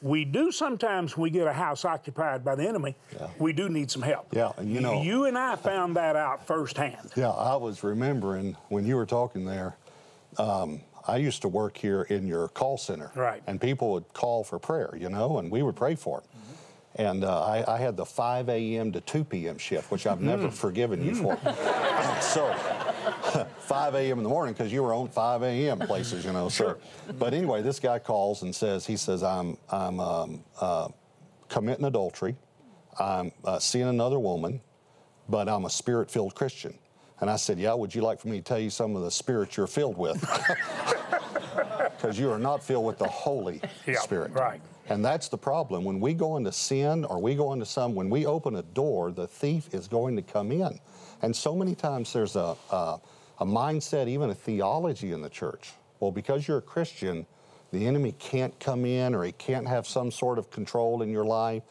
we 0.02 0.24
do 0.24 0.52
sometimes 0.52 1.16
when 1.16 1.22
we 1.24 1.30
get 1.30 1.46
a 1.46 1.52
house 1.52 1.84
occupied 1.84 2.44
by 2.44 2.54
the 2.54 2.66
enemy, 2.68 2.94
Yeah. 3.18 3.28
we 3.38 3.52
do 3.52 3.68
need 3.68 3.90
some 3.90 4.02
help. 4.02 4.28
Yeah, 4.32 4.52
and 4.56 4.70
you 4.70 4.80
know- 4.80 5.02
You 5.02 5.24
and 5.24 5.36
I 5.38 5.56
found 5.56 5.96
that 5.96 6.16
out 6.16 6.46
firsthand. 6.46 7.12
Yeah, 7.16 7.30
I 7.30 7.56
was 7.56 7.82
remembering 7.82 8.56
when 8.68 8.86
you 8.86 8.96
were 8.96 9.06
talking 9.06 9.44
there. 9.44 9.76
Um, 10.38 10.80
I 11.08 11.16
used 11.18 11.42
to 11.42 11.48
work 11.48 11.76
here 11.76 12.02
in 12.02 12.26
your 12.26 12.48
call 12.48 12.76
center, 12.78 13.10
Right. 13.14 13.42
And 13.46 13.60
people 13.60 13.92
would 13.92 14.12
call 14.12 14.42
for 14.44 14.58
prayer, 14.58 14.94
you 14.98 15.08
know, 15.08 15.38
and 15.38 15.50
we 15.50 15.62
would 15.62 15.76
pray 15.76 15.94
for 15.94 16.20
them. 16.20 16.28
And 16.98 17.24
uh, 17.24 17.44
I, 17.44 17.74
I 17.74 17.78
had 17.78 17.96
the 17.96 18.06
5 18.06 18.48
a.m. 18.48 18.90
to 18.92 19.00
2 19.02 19.24
p.m. 19.24 19.58
shift, 19.58 19.90
which 19.90 20.06
I've 20.06 20.20
never 20.22 20.50
forgiven 20.50 21.04
you 21.04 21.14
for. 21.14 21.36
so, 22.20 22.46
5 23.58 23.94
a.m. 23.94 24.18
in 24.18 24.22
the 24.24 24.30
morning 24.30 24.54
because 24.54 24.72
you 24.72 24.82
were 24.82 24.94
on 24.94 25.08
5 25.08 25.42
a.m. 25.42 25.78
places, 25.80 26.24
you 26.24 26.32
know. 26.32 26.48
So, 26.48 26.76
but 27.18 27.34
anyway, 27.34 27.62
this 27.62 27.80
guy 27.80 27.98
calls 27.98 28.42
and 28.42 28.54
says, 28.54 28.86
he 28.86 28.96
says, 28.96 29.22
I'm 29.22 29.56
I'm 29.70 30.00
um, 30.00 30.44
uh, 30.60 30.88
committing 31.48 31.84
adultery, 31.84 32.36
I'm 32.98 33.32
uh, 33.44 33.58
seeing 33.58 33.88
another 33.88 34.18
woman, 34.18 34.60
but 35.28 35.48
I'm 35.48 35.64
a 35.64 35.70
spirit 35.70 36.10
filled 36.10 36.34
Christian. 36.34 36.78
And 37.20 37.30
I 37.30 37.36
said, 37.36 37.58
Yeah, 37.58 37.74
would 37.74 37.94
you 37.94 38.02
like 38.02 38.20
for 38.20 38.28
me 38.28 38.38
to 38.38 38.42
tell 38.42 38.58
you 38.58 38.70
some 38.70 38.94
of 38.96 39.02
the 39.02 39.10
spirits 39.10 39.56
you're 39.56 39.66
filled 39.66 39.96
with? 39.96 40.22
Because 41.96 42.18
you 42.18 42.30
are 42.30 42.38
not 42.38 42.62
filled 42.62 42.84
with 42.84 42.98
the 42.98 43.08
Holy 43.08 43.60
Yeah, 43.86 44.00
Spirit. 44.00 44.32
right. 44.32 44.60
And 44.88 45.04
that's 45.04 45.28
the 45.28 45.38
problem. 45.38 45.82
When 45.82 45.98
we 45.98 46.12
go 46.14 46.36
into 46.36 46.52
sin 46.52 47.04
or 47.06 47.18
we 47.20 47.34
go 47.34 47.52
into 47.54 47.64
some, 47.64 47.94
when 47.94 48.10
we 48.10 48.26
open 48.26 48.56
a 48.56 48.62
door, 48.62 49.10
the 49.10 49.26
thief 49.26 49.72
is 49.72 49.88
going 49.88 50.14
to 50.16 50.22
come 50.22 50.52
in. 50.52 50.78
And 51.22 51.34
so 51.34 51.56
many 51.56 51.74
times 51.74 52.12
there's 52.12 52.36
a, 52.36 52.54
a, 52.70 53.00
a 53.38 53.46
mindset, 53.46 54.08
even 54.08 54.30
a 54.30 54.34
theology 54.34 55.12
in 55.12 55.20
the 55.20 55.28
church 55.28 55.72
Well, 56.00 56.12
because 56.12 56.46
you're 56.46 56.58
a 56.58 56.62
Christian, 56.62 57.26
the 57.72 57.86
enemy 57.86 58.12
can't 58.18 58.58
come 58.60 58.84
in 58.84 59.14
or 59.14 59.24
he 59.24 59.32
can't 59.32 59.66
have 59.66 59.86
some 59.86 60.10
sort 60.10 60.38
of 60.38 60.50
control 60.50 61.02
in 61.02 61.10
your 61.10 61.24
life. 61.24 61.62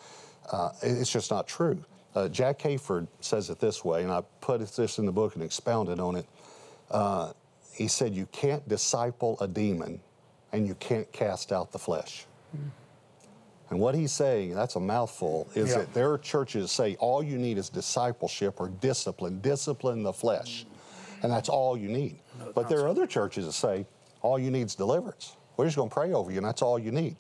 Uh, 0.51 0.71
it's 0.81 1.11
just 1.11 1.31
not 1.31 1.47
true. 1.47 1.83
Uh, 2.13 2.29
Jack 2.29 2.59
Hayford 2.59 3.07
says 3.19 3.49
it 3.49 3.59
this 3.59 3.83
way, 3.83 4.03
and 4.03 4.11
I 4.11 4.21
put 4.41 4.65
this 4.67 4.99
in 4.99 5.05
the 5.05 5.11
book 5.11 5.35
and 5.35 5.43
expounded 5.43 5.99
on 5.99 6.15
it. 6.15 6.25
Uh, 6.89 7.33
he 7.73 7.87
said, 7.87 8.15
You 8.15 8.27
can't 8.27 8.67
disciple 8.67 9.37
a 9.41 9.47
demon 9.47 9.99
and 10.53 10.67
you 10.67 10.75
can't 10.75 11.11
cast 11.11 11.51
out 11.51 11.71
the 11.71 11.79
flesh. 11.79 12.25
Mm. 12.55 12.69
And 13.69 13.79
what 13.79 13.95
he's 13.95 14.11
saying, 14.11 14.53
that's 14.53 14.75
a 14.75 14.79
mouthful, 14.79 15.47
is 15.55 15.71
yeah. 15.71 15.79
that 15.79 15.93
there 15.93 16.11
are 16.11 16.17
churches 16.17 16.71
say 16.71 16.95
all 16.99 17.23
you 17.23 17.37
need 17.37 17.57
is 17.57 17.67
discipleship 17.67 18.61
or 18.61 18.69
discipline, 18.69 19.39
discipline 19.39 20.03
the 20.03 20.13
flesh. 20.13 20.65
And 21.25 21.33
that's 21.33 21.49
all 21.49 21.75
you 21.77 21.89
need. 21.89 22.19
No, 22.39 22.51
but 22.53 22.69
there 22.69 22.79
are 22.81 22.87
other 22.87 23.07
churches 23.07 23.45
that 23.45 23.53
say 23.53 23.85
all 24.21 24.39
you 24.39 24.51
need 24.51 24.67
is 24.67 24.75
deliverance. 24.75 25.35
We're 25.57 25.65
just 25.65 25.77
going 25.77 25.89
to 25.89 25.93
pray 25.93 26.13
over 26.13 26.31
you, 26.31 26.37
and 26.37 26.45
that's 26.45 26.61
all 26.61 26.77
you 26.77 26.91
need. 26.91 27.15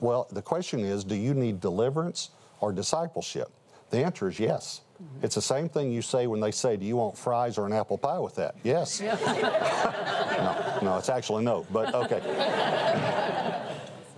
Well, 0.00 0.26
the 0.32 0.42
question 0.42 0.80
is 0.80 1.04
do 1.04 1.14
you 1.14 1.34
need 1.34 1.60
deliverance 1.60 2.30
or 2.60 2.72
discipleship? 2.72 3.50
The 3.90 3.98
answer 3.98 4.28
is 4.28 4.40
yes. 4.40 4.80
Mm-hmm. 5.02 5.24
It's 5.24 5.34
the 5.34 5.42
same 5.42 5.68
thing 5.68 5.92
you 5.92 6.02
say 6.02 6.26
when 6.26 6.40
they 6.40 6.50
say, 6.50 6.76
Do 6.76 6.86
you 6.86 6.96
want 6.96 7.16
fries 7.18 7.58
or 7.58 7.66
an 7.66 7.72
apple 7.72 7.98
pie 7.98 8.18
with 8.18 8.34
that? 8.36 8.56
Yes. 8.62 9.00
no, 9.00 10.78
no, 10.82 10.96
it's 10.98 11.08
actually 11.08 11.44
no, 11.44 11.66
but 11.70 11.94
okay. 11.94 12.20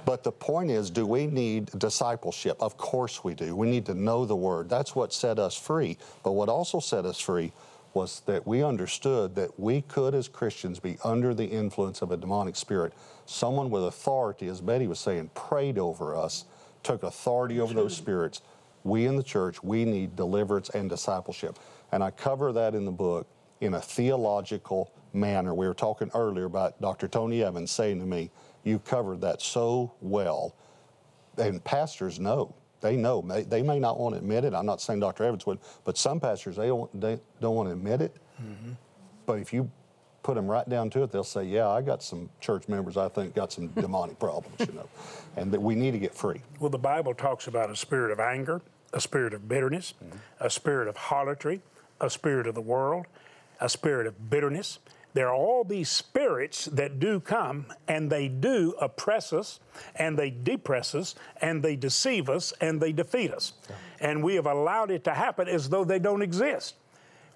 But 0.04 0.22
the 0.22 0.32
point 0.32 0.70
is, 0.70 0.90
do 0.90 1.06
we 1.06 1.26
need 1.26 1.70
discipleship? 1.78 2.58
Of 2.60 2.76
course 2.76 3.24
we 3.24 3.34
do. 3.34 3.56
We 3.56 3.68
need 3.68 3.86
to 3.86 3.94
know 3.94 4.26
the 4.26 4.36
Word. 4.36 4.68
That's 4.68 4.94
what 4.94 5.12
set 5.12 5.38
us 5.38 5.56
free. 5.56 5.96
But 6.22 6.32
what 6.32 6.48
also 6.48 6.78
set 6.78 7.06
us 7.06 7.18
free 7.18 7.52
was 7.94 8.20
that 8.26 8.46
we 8.46 8.62
understood 8.62 9.34
that 9.36 9.58
we 9.58 9.82
could, 9.82 10.14
as 10.14 10.28
Christians, 10.28 10.78
be 10.80 10.98
under 11.04 11.34
the 11.34 11.46
influence 11.46 12.02
of 12.02 12.10
a 12.10 12.16
demonic 12.16 12.56
spirit. 12.56 12.92
Someone 13.26 13.70
with 13.70 13.84
authority, 13.84 14.48
as 14.48 14.60
Betty 14.60 14.86
was 14.86 14.98
saying, 14.98 15.30
prayed 15.34 15.78
over 15.78 16.16
us, 16.16 16.44
took 16.82 17.02
authority 17.02 17.60
over 17.60 17.72
those 17.72 17.96
spirits. 17.96 18.42
We 18.82 19.06
in 19.06 19.16
the 19.16 19.22
church, 19.22 19.62
we 19.62 19.84
need 19.84 20.16
deliverance 20.16 20.70
and 20.70 20.90
discipleship. 20.90 21.58
And 21.92 22.02
I 22.02 22.10
cover 22.10 22.52
that 22.52 22.74
in 22.74 22.84
the 22.84 22.92
book 22.92 23.26
in 23.60 23.74
a 23.74 23.80
theological 23.80 24.92
manner. 25.12 25.54
We 25.54 25.66
were 25.66 25.74
talking 25.74 26.10
earlier 26.14 26.44
about 26.44 26.80
Dr. 26.80 27.08
Tony 27.08 27.42
Evans 27.42 27.70
saying 27.70 28.00
to 28.00 28.06
me, 28.06 28.30
You 28.64 28.78
covered 28.78 29.20
that 29.22 29.40
so 29.40 29.94
well. 30.00 30.54
And 31.38 31.62
pastors 31.64 32.20
know. 32.20 32.54
They 32.84 32.96
know. 32.96 33.22
They 33.22 33.62
may 33.62 33.78
not 33.78 33.98
want 33.98 34.14
to 34.14 34.18
admit 34.18 34.44
it. 34.44 34.52
I'm 34.52 34.66
not 34.66 34.78
saying 34.78 35.00
Dr. 35.00 35.24
Evans 35.24 35.46
would, 35.46 35.58
but 35.84 35.96
some 35.96 36.20
pastors, 36.20 36.56
they 36.56 36.66
don't, 36.66 37.00
they 37.00 37.18
don't 37.40 37.54
want 37.54 37.70
to 37.70 37.72
admit 37.72 38.02
it. 38.02 38.14
Mm-hmm. 38.38 38.72
But 39.24 39.38
if 39.38 39.54
you 39.54 39.70
put 40.22 40.34
them 40.34 40.46
right 40.46 40.68
down 40.68 40.90
to 40.90 41.02
it, 41.02 41.10
they'll 41.10 41.24
say, 41.24 41.44
"Yeah, 41.44 41.66
I 41.66 41.80
got 41.80 42.02
some 42.02 42.28
church 42.42 42.68
members 42.68 42.98
I 42.98 43.08
think 43.08 43.34
got 43.34 43.50
some 43.50 43.68
demonic 43.68 44.18
problems, 44.18 44.60
you 44.60 44.74
know, 44.74 44.86
and 45.34 45.50
that 45.50 45.62
we 45.62 45.74
need 45.74 45.92
to 45.92 45.98
get 45.98 46.14
free." 46.14 46.42
Well, 46.60 46.68
the 46.68 46.76
Bible 46.76 47.14
talks 47.14 47.46
about 47.46 47.70
a 47.70 47.76
spirit 47.76 48.12
of 48.12 48.20
anger, 48.20 48.60
a 48.92 49.00
spirit 49.00 49.32
of 49.32 49.48
bitterness, 49.48 49.94
mm-hmm. 50.04 50.18
a 50.40 50.50
spirit 50.50 50.86
of 50.86 50.98
harlotry, 50.98 51.62
a 52.02 52.10
spirit 52.10 52.46
of 52.46 52.54
the 52.54 52.60
world, 52.60 53.06
a 53.62 53.70
spirit 53.70 54.06
of 54.06 54.28
bitterness, 54.28 54.78
there 55.14 55.28
are 55.28 55.34
all 55.34 55.62
these 55.62 55.88
spirits 55.88 56.66
that 56.66 56.98
do 56.98 57.20
come 57.20 57.66
and 57.86 58.10
they 58.10 58.26
do 58.28 58.74
oppress 58.80 59.32
us 59.32 59.60
and 59.94 60.18
they 60.18 60.30
depress 60.30 60.94
us 60.94 61.14
and 61.40 61.62
they 61.62 61.76
deceive 61.76 62.28
us 62.28 62.52
and 62.60 62.80
they 62.80 62.92
defeat 62.92 63.32
us. 63.32 63.52
And 64.00 64.22
we 64.24 64.34
have 64.34 64.46
allowed 64.46 64.90
it 64.90 65.04
to 65.04 65.14
happen 65.14 65.48
as 65.48 65.68
though 65.68 65.84
they 65.84 66.00
don't 66.00 66.20
exist. 66.20 66.74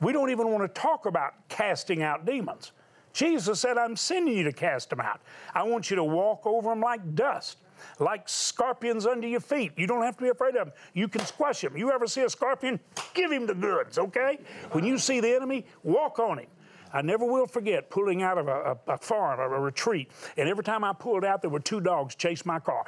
We 0.01 0.13
don't 0.13 0.31
even 0.31 0.51
want 0.51 0.63
to 0.63 0.81
talk 0.81 1.07
about 1.07 1.35
casting 1.49 2.03
out 2.03 2.27
demons. 2.27 2.73
Jesus 3.13 3.61
said, 3.61 3.79
I'm 3.79 3.97
sending 3.97 4.37
you 4.37 4.45
to 4.45 4.53
cast 4.53 4.91
them 4.91 5.01
out. 5.01 5.21
I 5.55 5.63
want 5.63 5.89
you 5.89 5.97
to 5.97 6.05
walk 6.05 6.47
over 6.47 6.71
them 6.71 6.81
like 6.81 7.15
dust, 7.15 7.59
like 8.01 8.29
scorpions 8.29 9.07
under 9.07 9.27
your 9.27 9.41
feet. 9.41 9.73
You 9.77 9.87
don't 9.87 10.03
have 10.03 10.17
to 10.17 10.25
be 10.25 10.29
afraid 10.31 10.57
of 10.57 10.67
them. 10.67 10.73
You 10.95 11.09
can 11.09 11.25
squash 11.25 11.61
them. 11.61 11.77
You 11.77 11.93
ever 11.93 12.09
see 12.09 12.23
a 12.23 12.29
scorpion? 12.29 12.81
Give 13.15 13.31
him 13.31 13.47
the 13.47 13.55
goods, 13.55 13.99
okay? 13.99 14.41
When 14.73 14.85
you 14.85 14.99
see 14.99 15.21
the 15.21 15.35
enemy, 15.35 15.65
walk 15.85 16.19
on 16.19 16.39
him. 16.39 16.47
I 16.93 17.03
never 17.03 17.25
will 17.25 17.47
forget 17.47 17.91
pulling 17.91 18.23
out 18.23 18.39
of 18.39 18.49
a, 18.49 18.79
a, 18.89 18.93
a 18.95 18.99
farm, 18.99 19.41
a, 19.41 19.45
a, 19.45 19.61
retreat, 19.61 20.11
and 20.37 20.49
every 20.49 20.65
time 20.65 20.85
I 20.85 20.93
pulled 20.93 21.25
out, 21.25 21.43
there 21.43 21.51
were 21.51 21.61
two 21.61 21.81
dogs 21.81 22.15
chase 22.15 22.45
my 22.47 22.59
car. 22.59 22.85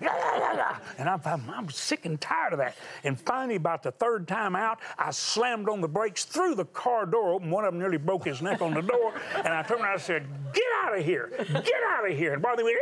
And 0.98 1.08
I'm, 1.08 1.20
I'm, 1.24 1.70
sick 1.70 2.04
and 2.04 2.20
tired 2.20 2.52
of 2.52 2.58
that. 2.58 2.76
And 3.04 3.18
finally, 3.18 3.56
about 3.56 3.82
the 3.82 3.92
third 3.92 4.28
time 4.28 4.54
out, 4.54 4.80
I 4.98 5.12
slammed 5.12 5.68
on 5.68 5.80
the 5.80 5.88
brakes, 5.88 6.26
threw 6.26 6.54
the 6.54 6.66
car 6.66 7.06
door 7.06 7.32
open. 7.32 7.50
One 7.50 7.64
of 7.64 7.72
them 7.72 7.80
nearly 7.80 7.96
broke 7.96 8.26
his 8.26 8.42
neck 8.42 8.60
on 8.60 8.74
the 8.74 8.82
door. 8.82 9.14
And 9.36 9.48
I 9.48 9.62
turned 9.62 9.80
around 9.80 9.94
and 9.94 10.02
said, 10.02 10.26
Get 10.52 10.62
out 10.84 10.98
of 10.98 11.04
here! 11.04 11.32
Get 11.38 11.82
out 11.90 12.10
of 12.10 12.16
here! 12.16 12.34
And 12.34 12.42
Barney 12.42 12.64
went, 12.64 12.76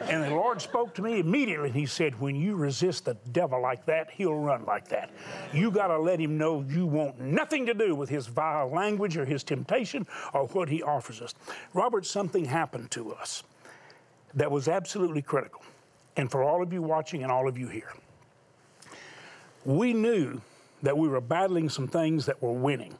and 0.02 0.24
the 0.24 0.30
Lord 0.30 0.62
spoke 0.62 0.94
to 0.94 1.02
me 1.02 1.20
immediately. 1.20 1.70
He 1.70 1.84
said, 1.84 2.18
When 2.18 2.36
you 2.36 2.56
resist 2.56 3.04
the 3.04 3.18
devil 3.32 3.60
like 3.60 3.84
that, 3.86 4.10
he'll 4.10 4.34
run 4.34 4.64
like 4.64 4.88
that. 4.88 5.10
You 5.52 5.70
got 5.70 5.88
to 5.88 5.98
let 5.98 6.18
him 6.18 6.38
know 6.38 6.64
you 6.66 6.86
want 6.86 7.20
nothing 7.20 7.66
to 7.66 7.74
do 7.74 7.94
with 7.94 8.08
his 8.08 8.28
vile 8.28 8.70
language 8.70 9.16
or 9.16 9.26
his 9.26 9.44
temptation 9.44 10.06
or 10.32 10.46
what 10.48 10.68
he 10.68 10.82
offers 10.82 11.20
us. 11.20 11.34
Robert, 11.74 12.06
something 12.06 12.46
happened 12.46 12.90
to 12.92 13.12
us 13.12 13.42
that 14.34 14.50
was 14.50 14.68
absolutely 14.68 15.22
critical. 15.22 15.62
And 16.16 16.30
for 16.30 16.42
all 16.42 16.62
of 16.62 16.72
you 16.72 16.82
watching 16.82 17.22
and 17.22 17.30
all 17.30 17.48
of 17.48 17.56
you 17.56 17.68
here, 17.68 17.92
we 19.64 19.92
knew 19.92 20.40
that 20.82 20.96
we 20.96 21.08
were 21.08 21.20
battling 21.20 21.68
some 21.68 21.86
things 21.86 22.26
that 22.26 22.42
were 22.42 22.52
winning. 22.52 22.94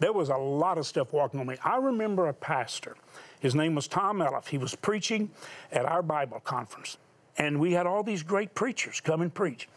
There 0.00 0.12
was 0.12 0.28
a 0.28 0.36
lot 0.36 0.78
of 0.78 0.86
stuff 0.86 1.12
walking 1.12 1.40
on 1.40 1.46
me. 1.46 1.56
I 1.64 1.76
remember 1.76 2.28
a 2.28 2.34
pastor. 2.34 2.96
His 3.40 3.54
name 3.54 3.74
was 3.74 3.86
Tom 3.86 4.18
Elliff. 4.18 4.48
He 4.48 4.58
was 4.58 4.74
preaching 4.74 5.30
at 5.70 5.84
our 5.84 6.02
Bible 6.02 6.40
conference. 6.40 6.96
And 7.38 7.60
we 7.60 7.72
had 7.72 7.86
all 7.86 8.02
these 8.02 8.22
great 8.22 8.54
preachers 8.54 9.00
come 9.00 9.20
and 9.20 9.32
preach. 9.32 9.68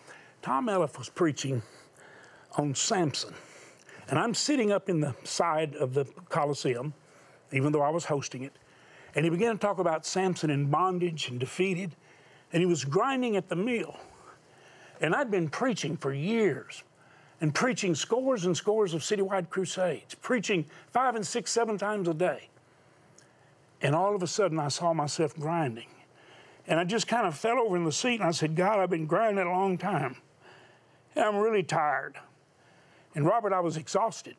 Tom 0.41 0.67
Elliff 0.67 0.97
was 0.97 1.09
preaching 1.09 1.62
on 2.57 2.74
Samson. 2.75 3.33
And 4.09 4.17
I'm 4.17 4.33
sitting 4.33 4.71
up 4.71 4.89
in 4.89 5.01
the 5.01 5.15
side 5.24 5.75
of 5.75 5.93
the 5.93 6.05
Coliseum, 6.29 6.93
even 7.51 7.71
though 7.71 7.81
I 7.81 7.89
was 7.89 8.05
hosting 8.05 8.43
it. 8.43 8.53
And 9.15 9.25
he 9.25 9.29
began 9.29 9.53
to 9.53 9.57
talk 9.57 9.79
about 9.79 10.05
Samson 10.05 10.50
in 10.50 10.67
bondage 10.67 11.29
and 11.29 11.39
defeated. 11.39 11.95
And 12.54 12.62
he 12.62 12.66
was 12.66 12.86
grinding 12.86 13.36
at 13.36 13.50
the 13.50 13.56
mill. 13.56 13.98
And 15.01 15.13
I'd 15.13 15.30
been 15.30 15.50
preaching 15.50 15.98
for 15.98 16.13
years 16.13 16.84
and 17.39 17.54
preaching 17.54 17.94
scores 17.94 18.46
and 18.46 18.56
scores 18.56 18.94
of 18.94 19.01
citywide 19.01 19.50
crusades, 19.50 20.16
preaching 20.16 20.66
five 20.92 21.16
and 21.16 21.25
six, 21.25 21.51
seven 21.51 21.77
times 21.77 22.08
a 22.08 22.13
day. 22.13 22.50
And 23.82 23.94
all 23.94 24.16
of 24.16 24.24
a 24.24 24.27
sudden, 24.27 24.60
I 24.60 24.70
saw 24.70 24.94
myself 24.94 25.36
grinding. 25.36 25.88
And 26.68 26.80
I 26.80 26.84
just 26.84 27.08
kind 27.08 27.27
of 27.27 27.38
fell 27.38 27.60
over 27.60 27.77
in 27.77 27.84
the 27.84 27.92
seat 27.92 28.20
and 28.20 28.24
I 28.24 28.32
said, 28.32 28.56
God, 28.56 28.80
I've 28.80 28.89
been 28.89 29.06
grinding 29.06 29.46
a 29.46 29.51
long 29.51 29.77
time. 29.77 30.18
And 31.16 31.25
I'm 31.25 31.38
really 31.38 31.63
tired. 31.63 32.16
And 33.16 33.25
Robert, 33.25 33.54
I 33.54 33.60
was 33.60 33.77
exhausted. 33.77 34.36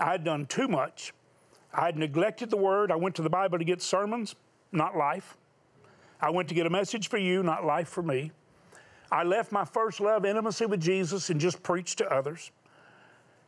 I 0.00 0.12
had 0.12 0.24
done 0.24 0.46
too 0.46 0.68
much. 0.68 1.12
I 1.72 1.86
had 1.86 1.96
neglected 1.96 2.50
the 2.50 2.56
word. 2.56 2.90
I 2.90 2.96
went 2.96 3.14
to 3.16 3.22
the 3.22 3.30
Bible 3.30 3.58
to 3.58 3.64
get 3.64 3.82
sermons, 3.82 4.34
not 4.72 4.96
life. 4.96 5.36
I 6.24 6.30
went 6.30 6.48
to 6.48 6.54
get 6.54 6.64
a 6.64 6.70
message 6.70 7.10
for 7.10 7.18
you, 7.18 7.42
not 7.42 7.66
life 7.66 7.86
for 7.86 8.02
me. 8.02 8.32
I 9.12 9.24
left 9.24 9.52
my 9.52 9.66
first 9.66 10.00
love, 10.00 10.24
intimacy 10.24 10.64
with 10.64 10.80
Jesus, 10.80 11.28
and 11.28 11.38
just 11.38 11.62
preached 11.62 11.98
to 11.98 12.10
others. 12.10 12.50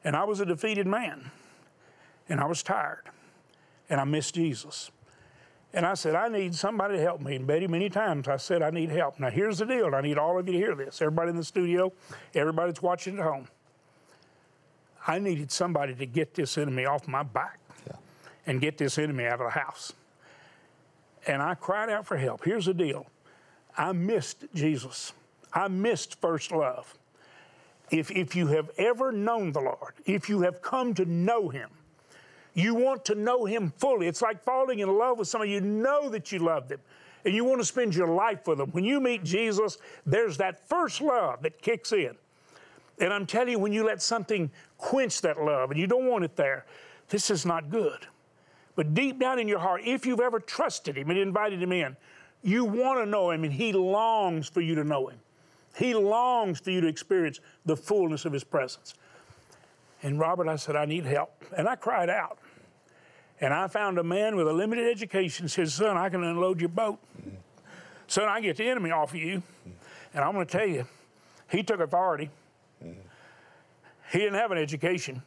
And 0.05 0.15
I 0.15 0.25
was 0.25 0.41
a 0.41 0.45
defeated 0.45 0.87
man. 0.87 1.31
And 2.29 2.39
I 2.39 2.45
was 2.45 2.63
tired. 2.63 3.05
And 3.89 3.99
I 3.99 4.05
missed 4.05 4.35
Jesus. 4.35 4.91
And 5.73 5.87
I 5.87 5.95
said, 5.95 6.15
I 6.15 6.29
need 6.29 6.55
somebody 6.55 6.97
to 6.97 7.01
help 7.01 7.23
me. 7.23 7.37
And 7.37 7.47
Betty, 7.47 7.67
many 7.67 7.89
times 7.89 8.29
I 8.29 8.37
said, 8.37 8.61
I 8.61 8.69
need 8.69 8.91
help. 8.91 9.19
Now, 9.19 9.31
here's 9.31 9.57
the 9.57 9.65
deal. 9.65 9.95
I 9.95 10.03
need 10.03 10.19
all 10.19 10.39
of 10.39 10.47
you 10.47 10.53
to 10.53 10.59
hear 10.59 10.75
this. 10.75 11.01
Everybody 11.01 11.31
in 11.31 11.37
the 11.37 11.45
studio, 11.45 11.95
everybody 12.35 12.73
that's 12.73 12.83
watching 12.83 13.19
at 13.19 13.25
home. 13.25 13.49
I 15.07 15.19
needed 15.19 15.51
somebody 15.51 15.95
to 15.95 16.05
get 16.05 16.35
this 16.35 16.59
enemy 16.59 16.85
off 16.85 17.09
my 17.09 17.23
back 17.23 17.59
yeah. 17.87 17.97
and 18.47 18.61
get 18.61 18.77
this 18.77 18.99
enemy 18.99 19.25
out 19.25 19.41
of 19.41 19.47
the 19.47 19.59
house. 19.59 19.95
And 21.27 21.43
I 21.43 21.55
cried 21.55 21.91
out 21.91 22.07
for 22.07 22.17
help. 22.17 22.45
Here's 22.45 22.67
the 22.67 22.75
deal 22.75 23.07
I 23.77 23.93
missed 23.93 24.45
Jesus, 24.55 25.13
I 25.53 25.69
missed 25.69 26.21
first 26.21 26.53
love. 26.53 26.95
If, 27.89 28.11
if 28.11 28.35
you 28.35 28.49
have 28.49 28.71
ever 28.79 29.13
known 29.13 29.53
the 29.53 29.61
Lord, 29.61 29.95
if 30.07 30.29
you 30.29 30.41
have 30.41 30.61
come 30.61 30.93
to 30.95 31.05
know 31.05 31.49
Him, 31.49 31.71
you 32.53 32.75
want 32.75 33.05
to 33.05 33.15
know 33.15 33.45
Him 33.45 33.73
fully. 33.77 34.09
It's 34.09 34.23
like 34.23 34.43
falling 34.43 34.81
in 34.81 34.99
love 34.99 35.19
with 35.19 35.29
somebody. 35.29 35.53
You 35.53 35.61
know 35.61 36.09
that 36.09 36.33
you 36.33 36.41
love 36.41 36.67
them 36.69 36.81
and 37.25 37.35
you 37.35 37.45
want 37.45 37.61
to 37.61 37.65
spend 37.65 37.95
your 37.95 38.09
life 38.09 38.47
with 38.47 38.59
them. 38.59 38.71
When 38.71 38.85
you 38.85 39.01
meet 39.01 39.25
Jesus, 39.25 39.79
there's 40.07 40.37
that 40.39 40.69
first 40.69 41.01
love 41.01 41.43
that 41.43 41.61
kicks 41.61 41.93
in. 41.93 42.17
And 42.99 43.13
I'm 43.13 43.27
telling 43.27 43.51
you, 43.51 43.59
when 43.59 43.73
you 43.73 43.85
let 43.85 44.01
something 44.01 44.51
quench 44.79 45.21
that 45.21 45.43
love 45.43 45.71
and 45.71 45.79
you 45.79 45.87
don't 45.87 46.07
want 46.07 46.25
it 46.25 46.37
there, 46.37 46.65
this 47.09 47.31
is 47.31 47.45
not 47.45 47.69
good. 47.69 48.07
But 48.77 48.95
deep 48.95 49.19
down 49.19 49.39
in 49.39 49.49
your 49.49 49.59
heart, 49.59 49.81
if 49.85 50.07
you've 50.07 50.21
ever 50.21 50.39
trusted 50.39 50.97
Him 50.97 51.11
and 51.11 51.19
invited 51.19 51.61
Him 51.61 51.73
in, 51.73 51.97
you 52.43 52.65
want 52.65 53.01
to 53.01 53.07
know 53.07 53.31
Him 53.31 53.43
and 53.43 53.53
He 53.53 53.73
longs 53.73 54.49
for 54.49 54.61
you 54.61 54.75
to 54.77 54.85
know 54.85 55.09
Him. 55.09 55.19
He 55.77 55.95
longs 55.95 56.61
for 56.61 56.71
you 56.71 56.81
to 56.83 56.87
experience 56.87 57.41
the 57.65 57.77
fullness 57.77 58.25
of 58.25 58.33
His 58.33 58.45
presence. 58.45 58.95
And 60.03 60.21
Robert, 60.21 60.47
I 60.47 60.57
said, 60.57 60.77
I 60.77 60.85
need 60.85 61.05
help. 61.05 61.45
And 61.57 61.67
I 61.67 61.75
cried 61.75 62.11
out. 62.11 62.39
And 63.41 63.53
I 63.53 63.67
found 63.67 63.99
a 63.99 64.05
man 64.05 64.37
with 64.37 64.47
a 64.47 64.53
limited 64.53 64.89
education 64.91 65.49
said, 65.49 65.69
Son, 65.71 65.97
I 65.97 66.09
can 66.09 66.23
unload 66.23 66.61
your 66.61 66.69
boat. 66.69 66.99
Son, 68.07 68.29
I 68.29 68.41
get 68.41 68.57
the 68.57 68.69
enemy 68.69 68.91
off 68.91 69.11
of 69.11 69.17
you. 69.17 69.43
And 70.15 70.25
I'm 70.25 70.33
going 70.33 70.47
to 70.47 70.59
tell 70.59 70.67
you, 70.67 70.87
he 71.51 71.63
took 71.63 71.81
authority. 71.81 72.31
He 72.81 74.19
didn't 74.19 74.35
have 74.35 74.51
an 74.53 74.59
education. 74.59 75.23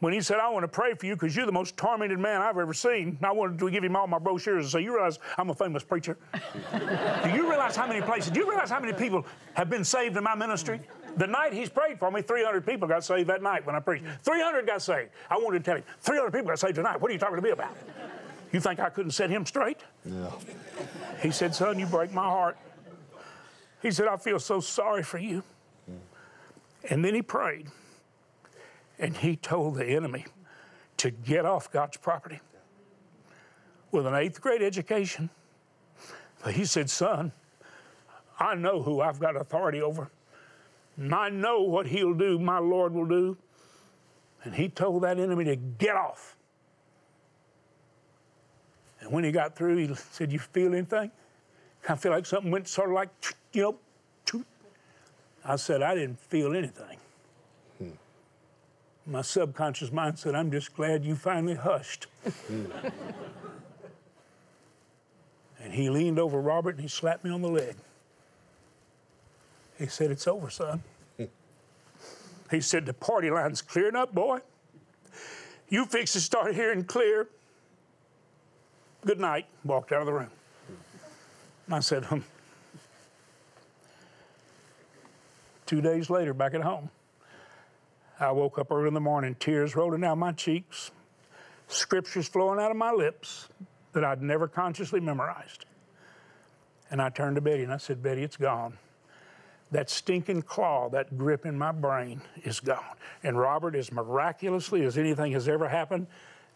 When 0.00 0.14
he 0.14 0.22
said, 0.22 0.38
I 0.38 0.48
want 0.48 0.64
to 0.64 0.68
pray 0.68 0.94
for 0.94 1.04
you 1.04 1.14
because 1.14 1.36
you're 1.36 1.44
the 1.44 1.52
most 1.52 1.76
tormented 1.76 2.18
man 2.18 2.40
I've 2.40 2.56
ever 2.56 2.72
seen, 2.72 3.18
I 3.22 3.32
wanted 3.32 3.58
to 3.58 3.70
give 3.70 3.84
him 3.84 3.94
all 3.96 4.06
my 4.06 4.18
brochures 4.18 4.64
and 4.64 4.72
say, 4.72 4.80
You 4.80 4.94
realize 4.94 5.18
I'm 5.36 5.50
a 5.50 5.54
famous 5.54 5.84
preacher? 5.84 6.16
do 7.22 7.30
you 7.30 7.48
realize 7.48 7.76
how 7.76 7.86
many 7.86 8.00
places, 8.00 8.30
do 8.30 8.40
you 8.40 8.48
realize 8.48 8.70
how 8.70 8.80
many 8.80 8.94
people 8.94 9.26
have 9.52 9.68
been 9.68 9.84
saved 9.84 10.16
in 10.16 10.24
my 10.24 10.34
ministry? 10.34 10.80
The 11.18 11.26
night 11.26 11.52
he's 11.52 11.68
prayed 11.68 11.98
for 11.98 12.10
me, 12.10 12.22
300 12.22 12.64
people 12.64 12.88
got 12.88 13.04
saved 13.04 13.28
that 13.28 13.42
night 13.42 13.66
when 13.66 13.76
I 13.76 13.80
preached. 13.80 14.04
300 14.22 14.66
got 14.66 14.80
saved. 14.80 15.10
I 15.28 15.36
wanted 15.36 15.58
to 15.58 15.64
tell 15.64 15.76
him, 15.76 15.84
300 16.00 16.30
people 16.30 16.48
got 16.48 16.58
saved 16.58 16.76
tonight. 16.76 16.98
What 17.00 17.10
are 17.10 17.14
you 17.14 17.20
talking 17.20 17.36
to 17.36 17.42
me 17.42 17.50
about? 17.50 17.76
You 18.52 18.60
think 18.60 18.80
I 18.80 18.88
couldn't 18.88 19.12
set 19.12 19.28
him 19.28 19.44
straight? 19.44 19.78
Yeah. 20.04 20.30
He 21.20 21.30
said, 21.30 21.54
Son, 21.54 21.78
you 21.78 21.86
break 21.86 22.12
my 22.12 22.24
heart. 22.24 22.56
He 23.82 23.90
said, 23.90 24.08
I 24.08 24.16
feel 24.16 24.38
so 24.38 24.60
sorry 24.60 25.02
for 25.02 25.18
you. 25.18 25.42
Mm. 25.90 25.98
And 26.90 27.04
then 27.04 27.14
he 27.14 27.22
prayed 27.22 27.68
and 29.00 29.16
he 29.16 29.34
told 29.34 29.76
the 29.76 29.86
enemy 29.86 30.26
to 30.98 31.10
get 31.10 31.44
off 31.44 31.72
God's 31.72 31.96
property 31.96 32.40
with 33.90 34.06
an 34.06 34.14
eighth 34.14 34.40
grade 34.40 34.62
education. 34.62 35.30
But 36.44 36.54
he 36.54 36.64
said, 36.64 36.88
Son, 36.88 37.32
I 38.38 38.54
know 38.54 38.82
who 38.82 39.00
I've 39.00 39.18
got 39.18 39.36
authority 39.36 39.80
over. 39.80 40.10
And 40.96 41.14
I 41.14 41.30
know 41.30 41.62
what 41.62 41.86
he'll 41.86 42.14
do, 42.14 42.38
my 42.38 42.58
Lord 42.58 42.92
will 42.92 43.06
do. 43.06 43.36
And 44.44 44.54
he 44.54 44.68
told 44.68 45.02
that 45.02 45.18
enemy 45.18 45.44
to 45.44 45.56
get 45.56 45.96
off. 45.96 46.36
And 49.00 49.10
when 49.10 49.24
he 49.24 49.32
got 49.32 49.56
through, 49.56 49.76
he 49.76 49.94
said, 49.94 50.30
You 50.30 50.38
feel 50.38 50.74
anything? 50.74 51.10
I 51.88 51.94
feel 51.94 52.12
like 52.12 52.26
something 52.26 52.50
went 52.50 52.68
sort 52.68 52.90
of 52.90 52.94
like, 52.94 53.08
you 53.52 53.62
know, 53.62 54.44
I 55.42 55.56
said, 55.56 55.82
I 55.82 55.94
didn't 55.94 56.20
feel 56.20 56.54
anything. 56.54 56.98
My 59.06 59.22
subconscious 59.22 59.90
mind 59.90 60.18
said, 60.18 60.34
I'm 60.34 60.50
just 60.50 60.74
glad 60.74 61.04
you 61.04 61.14
finally 61.16 61.54
hushed. 61.54 62.06
And 65.62 65.74
he 65.74 65.90
leaned 65.90 66.18
over 66.18 66.40
Robert 66.40 66.76
and 66.76 66.80
he 66.80 66.88
slapped 66.88 67.24
me 67.24 67.30
on 67.30 67.42
the 67.42 67.48
leg. 67.48 67.76
He 69.78 69.86
said, 69.86 70.10
It's 70.10 70.26
over, 70.26 70.50
son. 70.50 70.82
He 72.50 72.60
said, 72.60 72.86
The 72.86 72.94
party 72.94 73.30
line's 73.30 73.62
clearing 73.62 73.94
up, 73.94 74.12
boy. 74.12 74.40
You 75.68 75.84
fix 75.84 76.14
to 76.14 76.20
start 76.20 76.54
hearing 76.54 76.84
clear. 76.84 77.28
Good 79.06 79.20
night. 79.20 79.46
Walked 79.64 79.92
out 79.92 80.00
of 80.00 80.06
the 80.06 80.12
room. 80.12 80.30
I 81.70 81.78
said, 81.78 82.04
hmm. 82.06 82.18
Two 85.66 85.80
days 85.80 86.10
later, 86.10 86.34
back 86.34 86.54
at 86.54 86.62
home, 86.62 86.90
I 88.20 88.30
woke 88.32 88.58
up 88.58 88.70
early 88.70 88.88
in 88.88 88.94
the 88.94 89.00
morning, 89.00 89.34
tears 89.40 89.74
rolling 89.74 90.02
down 90.02 90.18
my 90.18 90.32
cheeks, 90.32 90.90
scriptures 91.68 92.28
flowing 92.28 92.60
out 92.60 92.70
of 92.70 92.76
my 92.76 92.92
lips 92.92 93.48
that 93.92 94.04
I'd 94.04 94.22
never 94.22 94.46
consciously 94.46 95.00
memorized. 95.00 95.64
And 96.90 97.00
I 97.00 97.08
turned 97.08 97.36
to 97.36 97.40
Betty 97.40 97.62
and 97.62 97.72
I 97.72 97.78
said, 97.78 98.02
Betty, 98.02 98.22
it's 98.22 98.36
gone. 98.36 98.76
That 99.70 99.88
stinking 99.88 100.42
claw, 100.42 100.88
that 100.90 101.16
grip 101.16 101.46
in 101.46 101.56
my 101.56 101.72
brain 101.72 102.20
is 102.44 102.60
gone. 102.60 102.96
And 103.22 103.38
Robert, 103.38 103.76
as 103.76 103.92
miraculously 103.92 104.84
as 104.84 104.98
anything 104.98 105.32
has 105.32 105.48
ever 105.48 105.68
happened, 105.68 106.08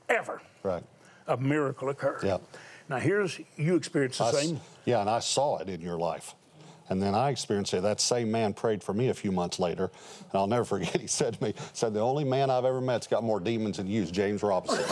ever, 0.08 0.42
right. 0.64 0.82
a 1.28 1.36
miracle 1.36 1.88
occurred. 1.88 2.24
Yeah. 2.24 2.38
Now, 2.88 2.98
here's 2.98 3.40
you 3.56 3.76
experienced 3.76 4.18
the 4.18 4.24
I, 4.24 4.32
same. 4.32 4.60
Yeah, 4.84 5.00
and 5.00 5.08
I 5.08 5.20
saw 5.20 5.58
it 5.58 5.68
in 5.68 5.80
your 5.80 5.96
life. 5.96 6.34
And 6.88 7.02
then 7.02 7.14
I 7.14 7.30
experienced 7.30 7.72
it. 7.74 7.82
That 7.82 8.00
same 8.00 8.30
man 8.30 8.52
prayed 8.52 8.82
for 8.82 8.92
me 8.92 9.08
a 9.08 9.14
few 9.14 9.32
months 9.32 9.58
later. 9.58 9.84
And 9.84 10.34
I'll 10.34 10.46
never 10.46 10.64
forget, 10.76 11.00
he 11.00 11.06
said 11.06 11.34
to 11.34 11.42
me, 11.42 11.54
said, 11.72 11.94
the 11.94 12.00
only 12.00 12.24
man 12.24 12.50
I've 12.50 12.64
ever 12.64 12.80
met's 12.80 13.06
got 13.06 13.24
more 13.24 13.40
demons 13.40 13.78
than 13.78 13.86
you 13.86 14.02
is 14.02 14.10
James 14.10 14.42
Robison." 14.42 14.76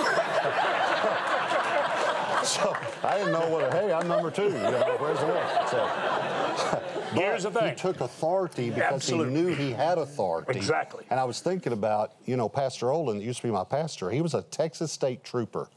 so 2.45 2.77
I 3.03 3.19
didn't 3.19 3.33
know 3.33 3.49
what, 3.49 3.73
hey, 3.73 3.93
I'm 3.93 4.09
number 4.09 4.31
two, 4.31 4.45
you 4.45 4.51
know, 4.51 4.97
praise 4.99 5.19
the 5.19 5.27
Lord. 5.27 5.47
So, 5.69 5.87
Here's 7.15 7.43
the 7.43 7.51
thing. 7.51 7.71
He 7.71 7.75
took 7.75 8.01
authority 8.01 8.71
because 8.71 8.95
Absolutely. 8.95 9.35
he 9.35 9.43
knew 9.43 9.55
he 9.55 9.71
had 9.71 9.99
authority. 9.99 10.59
Exactly. 10.59 11.05
And 11.11 11.21
I 11.21 11.25
was 11.25 11.41
thinking 11.41 11.73
about, 11.73 12.13
you 12.25 12.37
know, 12.37 12.49
Pastor 12.49 12.91
Olen 12.91 13.19
that 13.19 13.25
used 13.25 13.41
to 13.43 13.47
be 13.47 13.53
my 13.53 13.65
pastor. 13.65 14.11
He 14.11 14.23
was 14.23 14.35
a 14.35 14.43
Texas 14.43 14.93
state 14.93 15.23
trooper 15.23 15.69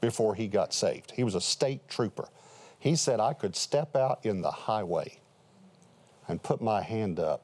before 0.00 0.34
he 0.34 0.46
got 0.46 0.72
saved. 0.72 1.12
He 1.12 1.24
was 1.24 1.34
a 1.34 1.40
state 1.40 1.88
trooper. 1.88 2.28
He 2.78 2.94
said 2.96 3.18
I 3.18 3.32
could 3.32 3.56
step 3.56 3.96
out 3.96 4.20
in 4.24 4.40
the 4.40 4.50
highway 4.50 5.18
and 6.28 6.42
put 6.42 6.60
my 6.60 6.82
hand 6.82 7.20
up, 7.20 7.42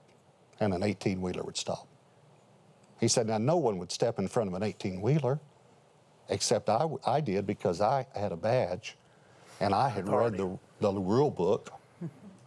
and 0.58 0.72
an 0.74 0.82
18 0.82 1.20
wheeler 1.20 1.42
would 1.42 1.56
stop. 1.56 1.86
He 3.00 3.08
said, 3.08 3.26
Now, 3.26 3.38
no 3.38 3.56
one 3.56 3.78
would 3.78 3.90
step 3.90 4.18
in 4.18 4.28
front 4.28 4.48
of 4.48 4.54
an 4.54 4.62
18 4.62 5.00
wheeler, 5.00 5.40
except 6.28 6.68
I, 6.68 6.86
I 7.06 7.20
did 7.20 7.46
because 7.46 7.80
I 7.80 8.06
had 8.14 8.32
a 8.32 8.36
badge 8.36 8.96
and 9.58 9.74
I 9.74 9.88
had 9.88 10.08
read 10.08 10.36
the, 10.36 10.58
the 10.80 10.92
rule 10.92 11.30
book 11.30 11.72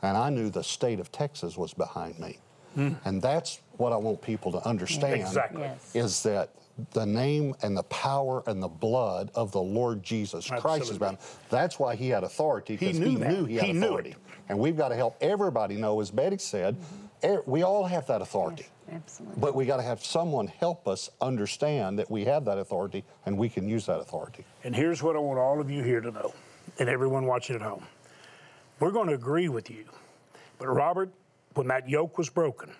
and 0.03 0.17
I 0.17 0.29
knew 0.29 0.49
the 0.49 0.63
state 0.63 0.99
of 0.99 1.11
Texas 1.11 1.57
was 1.57 1.73
behind 1.73 2.19
me. 2.19 2.37
Mm. 2.77 2.97
And 3.05 3.21
that's 3.21 3.61
what 3.77 3.91
I 3.93 3.97
want 3.97 4.21
people 4.21 4.51
to 4.53 4.67
understand 4.67 5.15
exactly. 5.21 5.61
Yes. 5.61 5.95
is 5.95 6.23
that 6.23 6.49
the 6.91 7.05
name 7.05 7.53
and 7.61 7.75
the 7.77 7.83
power 7.83 8.43
and 8.47 8.61
the 8.61 8.67
blood 8.67 9.29
of 9.35 9.51
the 9.51 9.61
Lord 9.61 10.01
Jesus 10.03 10.45
Absolutely. 10.51 10.61
Christ 10.61 10.91
is 10.91 10.97
bound. 10.97 11.17
That's 11.49 11.77
why 11.79 11.95
he 11.95 12.09
had 12.09 12.23
authority 12.23 12.75
because 12.77 12.97
He 12.97 13.03
he, 13.03 13.09
knew 13.11 13.19
that. 13.19 13.31
knew 13.31 13.45
he 13.45 13.55
had 13.55 13.65
He 13.65 13.77
authority. 13.77 14.09
it. 14.11 14.17
And 14.49 14.59
we've 14.59 14.75
got 14.77 14.89
to 14.89 14.95
help 14.95 15.15
everybody 15.21 15.75
know, 15.75 15.99
as 16.01 16.11
Betty 16.11 16.37
said, 16.37 16.75
Mm-hmm. 16.75 17.33
er- 17.37 17.43
we 17.45 17.61
all 17.63 17.85
have 17.85 18.07
that 18.07 18.21
authority. 18.21 18.65
Absolutely. 18.91 19.39
But 19.39 19.55
we 19.55 19.65
got 19.65 19.77
to 19.77 19.83
have 19.83 20.03
someone 20.03 20.47
help 20.47 20.87
us 20.87 21.09
understand 21.21 21.97
that 21.99 22.11
we 22.11 22.25
have 22.25 22.43
that 22.45 22.57
authority 22.57 23.03
and 23.25 23.37
we 23.37 23.47
can 23.49 23.67
use 23.67 23.85
that 23.85 23.99
authority. 23.99 24.43
And 24.63 24.75
here's 24.75 25.01
what 25.01 25.15
I 25.15 25.19
want 25.19 25.39
all 25.39 25.61
of 25.61 25.69
you 25.71 25.83
here 25.83 26.01
to 26.01 26.11
know, 26.11 26.33
and 26.79 26.89
everyone 26.89 27.25
watching 27.25 27.55
at 27.55 27.61
home. 27.61 27.85
We're 28.79 28.91
going 28.91 29.07
to 29.07 29.13
agree 29.13 29.47
with 29.47 29.69
you. 29.69 29.85
But 30.59 30.67
Robert, 30.67 31.11
when 31.53 31.67
that 31.67 31.87
yoke 31.87 32.17
was 32.17 32.29
broken, 32.29 32.71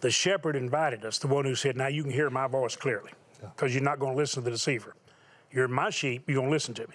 the 0.00 0.10
shepherd 0.10 0.56
invited 0.56 1.04
us, 1.04 1.18
the 1.18 1.26
one 1.28 1.44
who 1.44 1.54
said, 1.54 1.76
Now 1.76 1.88
you 1.88 2.02
can 2.02 2.12
hear 2.12 2.30
my 2.30 2.46
voice 2.46 2.76
clearly, 2.76 3.10
because 3.40 3.74
you're 3.74 3.82
not 3.84 3.98
going 3.98 4.12
to 4.12 4.16
listen 4.18 4.42
to 4.42 4.44
the 4.44 4.50
deceiver. 4.50 4.94
You're 5.52 5.68
my 5.68 5.90
sheep, 5.90 6.24
you're 6.28 6.36
going 6.36 6.48
to 6.48 6.52
listen 6.52 6.74
to 6.74 6.86
me. 6.88 6.94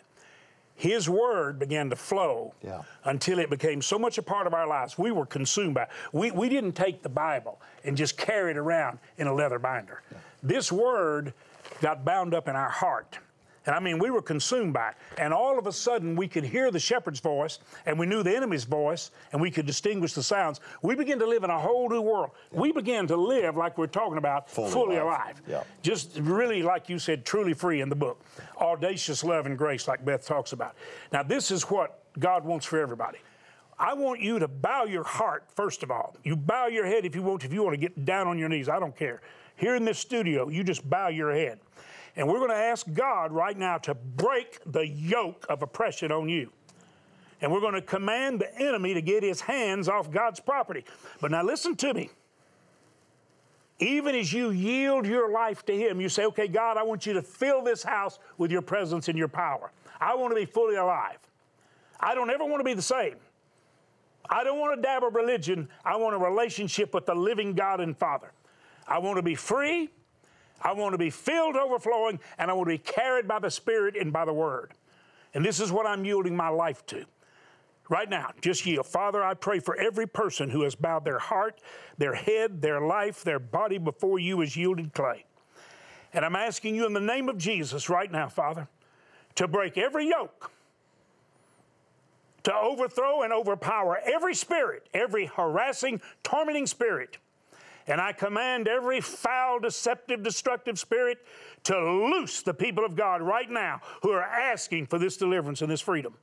His 0.77 1.09
word 1.09 1.57
began 1.57 1.89
to 1.89 1.95
flow 1.95 2.53
Yeah. 2.61 2.81
until 3.05 3.39
it 3.39 3.49
became 3.49 3.81
so 3.81 3.97
much 3.97 4.17
a 4.17 4.21
part 4.21 4.45
of 4.45 4.53
our 4.53 4.67
lives. 4.67 4.97
We 4.97 5.11
were 5.11 5.25
consumed 5.25 5.73
by 5.75 5.83
it. 5.83 5.89
We, 6.11 6.31
we 6.31 6.49
didn't 6.49 6.73
take 6.73 7.01
the 7.01 7.09
Bible 7.09 7.61
and 7.85 7.95
just 7.95 8.17
carry 8.17 8.51
it 8.51 8.57
around 8.57 8.99
in 9.17 9.27
a 9.27 9.33
leather 9.33 9.57
binder. 9.59 10.01
This 10.43 10.71
word 10.71 11.33
got 11.81 12.03
bound 12.03 12.33
up 12.33 12.47
in 12.49 12.55
our 12.57 12.69
heart. 12.69 13.19
And 13.65 13.75
I 13.75 13.79
mean, 13.79 13.97
we 13.99 14.11
were 14.11 14.21
consumed 14.21 14.73
by 14.73 14.89
it. 14.89 14.95
And 15.17 15.33
all 15.33 15.57
of 15.57 15.65
a 15.67 15.71
sudden, 15.71 16.15
we 16.15 16.27
could 16.27 16.43
hear 16.43 16.69
the 16.71 16.79
shepherd's 16.79 17.19
voice, 17.19 17.59
and 17.85 17.97
we 17.97 18.05
knew 18.05 18.21
the 18.23 18.35
enemy's 18.35 18.63
voice, 18.63 19.11
and 19.31 19.41
we 19.41 19.49
could 19.49 19.65
distinguish 19.65 20.13
the 20.13 20.23
sounds. 20.23 20.59
We 20.81 20.95
began 20.95 21.17
to 21.19 21.25
live 21.25 21.43
in 21.43 21.49
a 21.49 21.59
whole 21.59 21.89
new 21.89 22.01
world. 22.01 22.31
We 22.51 22.71
began 22.71 23.07
to 23.07 23.15
live 23.15 23.57
like 23.57 23.77
we're 23.77 23.87
talking 23.87 24.17
about, 24.17 24.49
Fully 24.49 24.71
fully, 24.71 24.95
alive. 24.97 25.19
alive. 25.19 25.41
Yeah. 25.47 25.63
Just 25.81 26.17
really, 26.19 26.61
like 26.61 26.89
you 26.89 26.99
said, 26.99 27.25
truly 27.25 27.53
free 27.53 27.81
in 27.81 27.89
the 27.89 27.95
book. 27.95 28.21
Audacious 28.59 29.23
love 29.23 29.45
and 29.45 29.57
grace, 29.57 29.87
like 29.87 30.05
Beth 30.05 30.25
talks 30.25 30.53
about. 30.53 30.75
Now, 31.11 31.23
this 31.23 31.49
is 31.51 31.63
what 31.63 32.03
God 32.19 32.45
wants 32.45 32.65
for 32.65 32.79
everybody. 32.79 33.17
I 33.77 33.93
want 33.93 34.21
you 34.21 34.39
to 34.39 34.47
bow 34.47 34.85
your 34.85 35.03
heart, 35.03 35.43
first 35.53 35.83
of 35.83 35.91
all. 35.91 36.15
You 36.23 36.35
bow 36.37 36.67
your 36.67 36.85
head 36.85 37.03
if 37.05 37.13
you 37.15 37.21
want, 37.23 37.43
if 37.43 37.51
you 37.51 37.61
want 37.63 37.73
to 37.73 37.77
get 37.77 38.05
down 38.05 38.27
on 38.27 38.37
your 38.37 38.47
knees. 38.47 38.69
I 38.69 38.79
don't 38.79 38.95
care. 38.95 39.21
Here 39.57 39.75
in 39.75 39.83
this 39.85 39.99
studio, 39.99 40.49
you 40.49 40.63
just 40.63 40.89
bow 40.89 41.07
your 41.09 41.33
head. 41.33 41.59
And 42.15 42.27
we're 42.27 42.39
going 42.39 42.49
to 42.49 42.55
ask 42.55 42.85
God 42.93 43.31
right 43.31 43.57
now 43.57 43.77
to 43.79 43.93
break 43.93 44.59
the 44.65 44.87
yoke 44.87 45.45
of 45.49 45.61
oppression 45.61 46.11
on 46.11 46.29
you. 46.29 46.51
And 47.41 47.51
we're 47.51 47.59
going 47.59 47.73
to 47.73 47.81
command 47.81 48.39
the 48.39 48.57
enemy 48.57 48.93
to 48.93 49.01
get 49.01 49.21
his 49.21 49.41
hands 49.41 49.89
off 49.89 50.09
God's 50.09 50.39
property. 50.39 50.85
But 51.19 51.31
now 51.31 51.43
listen 51.43 51.75
to 51.77 51.93
me. 51.93 52.09
Even 53.79 54.15
as 54.15 54.31
you 54.31 54.51
yield 54.51 55.05
your 55.05 55.29
life 55.31 55.65
to 55.65 55.75
Him, 55.75 55.99
you 55.99 56.07
say, 56.07 56.25
okay, 56.27 56.47
God, 56.47 56.77
I 56.77 56.83
want 56.83 57.05
you 57.05 57.13
to 57.13 57.21
fill 57.21 57.61
this 57.61 57.83
house 57.83 58.19
with 58.37 58.51
your 58.51 58.61
presence 58.61 59.09
and 59.09 59.17
your 59.17 59.27
power. 59.27 59.71
I 59.99 60.15
want 60.15 60.31
to 60.31 60.35
be 60.35 60.45
fully 60.45 60.75
alive. 60.75 61.17
I 61.99 62.15
don't 62.15 62.29
ever 62.29 62.45
want 62.45 62.61
to 62.61 62.63
be 62.63 62.73
the 62.73 62.81
same. 62.81 63.15
I 64.29 64.43
don't 64.43 64.59
want 64.59 64.75
to 64.75 64.81
dab 64.81 65.03
a 65.03 65.07
religion. 65.07 65.67
I 65.83 65.97
want 65.97 66.15
a 66.15 66.17
relationship 66.17 66.93
with 66.93 67.05
the 67.05 67.15
living 67.15 67.53
God 67.53 67.79
and 67.81 67.97
Father. 67.97 68.31
I 68.87 68.97
want 68.99 69.17
to 69.17 69.21
be 69.21 69.35
free. 69.35 69.89
I 70.65 70.73
want 70.73 70.93
to 70.93 70.97
be 70.97 71.11
filled 71.11 71.55
overflowing, 71.55 72.19
and 72.39 72.49
I 72.49 72.53
want 72.55 72.67
to 72.67 72.73
be 72.73 72.79
carried 72.79 73.27
by 73.27 73.37
the 73.37 73.51
Spirit 73.51 73.95
and 73.95 74.11
by 74.11 74.25
the 74.25 74.33
Word. 74.33 74.71
And 75.35 75.45
this 75.45 75.59
is 75.59 75.71
what 75.71 75.85
I'm 75.85 76.03
yielding 76.03 76.35
my 76.35 76.49
life 76.49 76.83
to. 76.87 77.05
Right 77.87 78.09
now, 78.09 78.31
just 78.41 78.65
yield. 78.65 78.87
Father, 78.87 79.23
I 79.23 79.35
pray 79.35 79.59
for 79.59 79.75
every 79.75 80.07
person 80.07 80.49
who 80.49 80.63
has 80.63 80.73
bowed 80.73 81.05
their 81.05 81.19
heart, 81.19 81.61
their 81.99 82.15
head, 82.15 82.63
their 82.63 82.81
life, 82.81 83.23
their 83.23 83.37
body 83.37 83.77
before 83.77 84.17
you 84.17 84.41
as 84.41 84.57
yielded 84.57 84.91
clay. 84.91 85.25
And 86.11 86.25
I'm 86.25 86.35
asking 86.35 86.73
you 86.73 86.87
in 86.87 86.93
the 86.93 86.99
name 86.99 87.29
of 87.29 87.37
Jesus 87.37 87.87
right 87.87 88.11
now, 88.11 88.27
Father, 88.27 88.67
to 89.35 89.47
break 89.47 89.77
every 89.77 90.09
yoke, 90.09 90.49
to 92.41 92.55
overthrow 92.55 93.21
and 93.21 93.31
overpower 93.31 93.99
every 94.03 94.33
spirit, 94.33 94.89
every 94.95 95.27
harassing, 95.27 96.01
tormenting 96.23 96.65
spirit. 96.65 97.19
And 97.87 98.01
I 98.01 98.13
command 98.13 98.67
every 98.67 98.99
foul, 98.99 99.59
deceptive, 99.59 100.23
destructive 100.23 100.79
spirit 100.79 101.19
to 101.63 101.77
loose 101.79 102.41
the 102.41 102.53
people 102.53 102.83
of 102.83 102.95
God 102.95 103.21
right 103.21 103.49
now 103.49 103.81
who 104.01 104.11
are 104.11 104.23
asking 104.23 104.87
for 104.87 104.97
this 104.97 105.17
deliverance 105.17 105.61
and 105.61 105.69
this 105.69 105.81
freedom. 105.81 106.15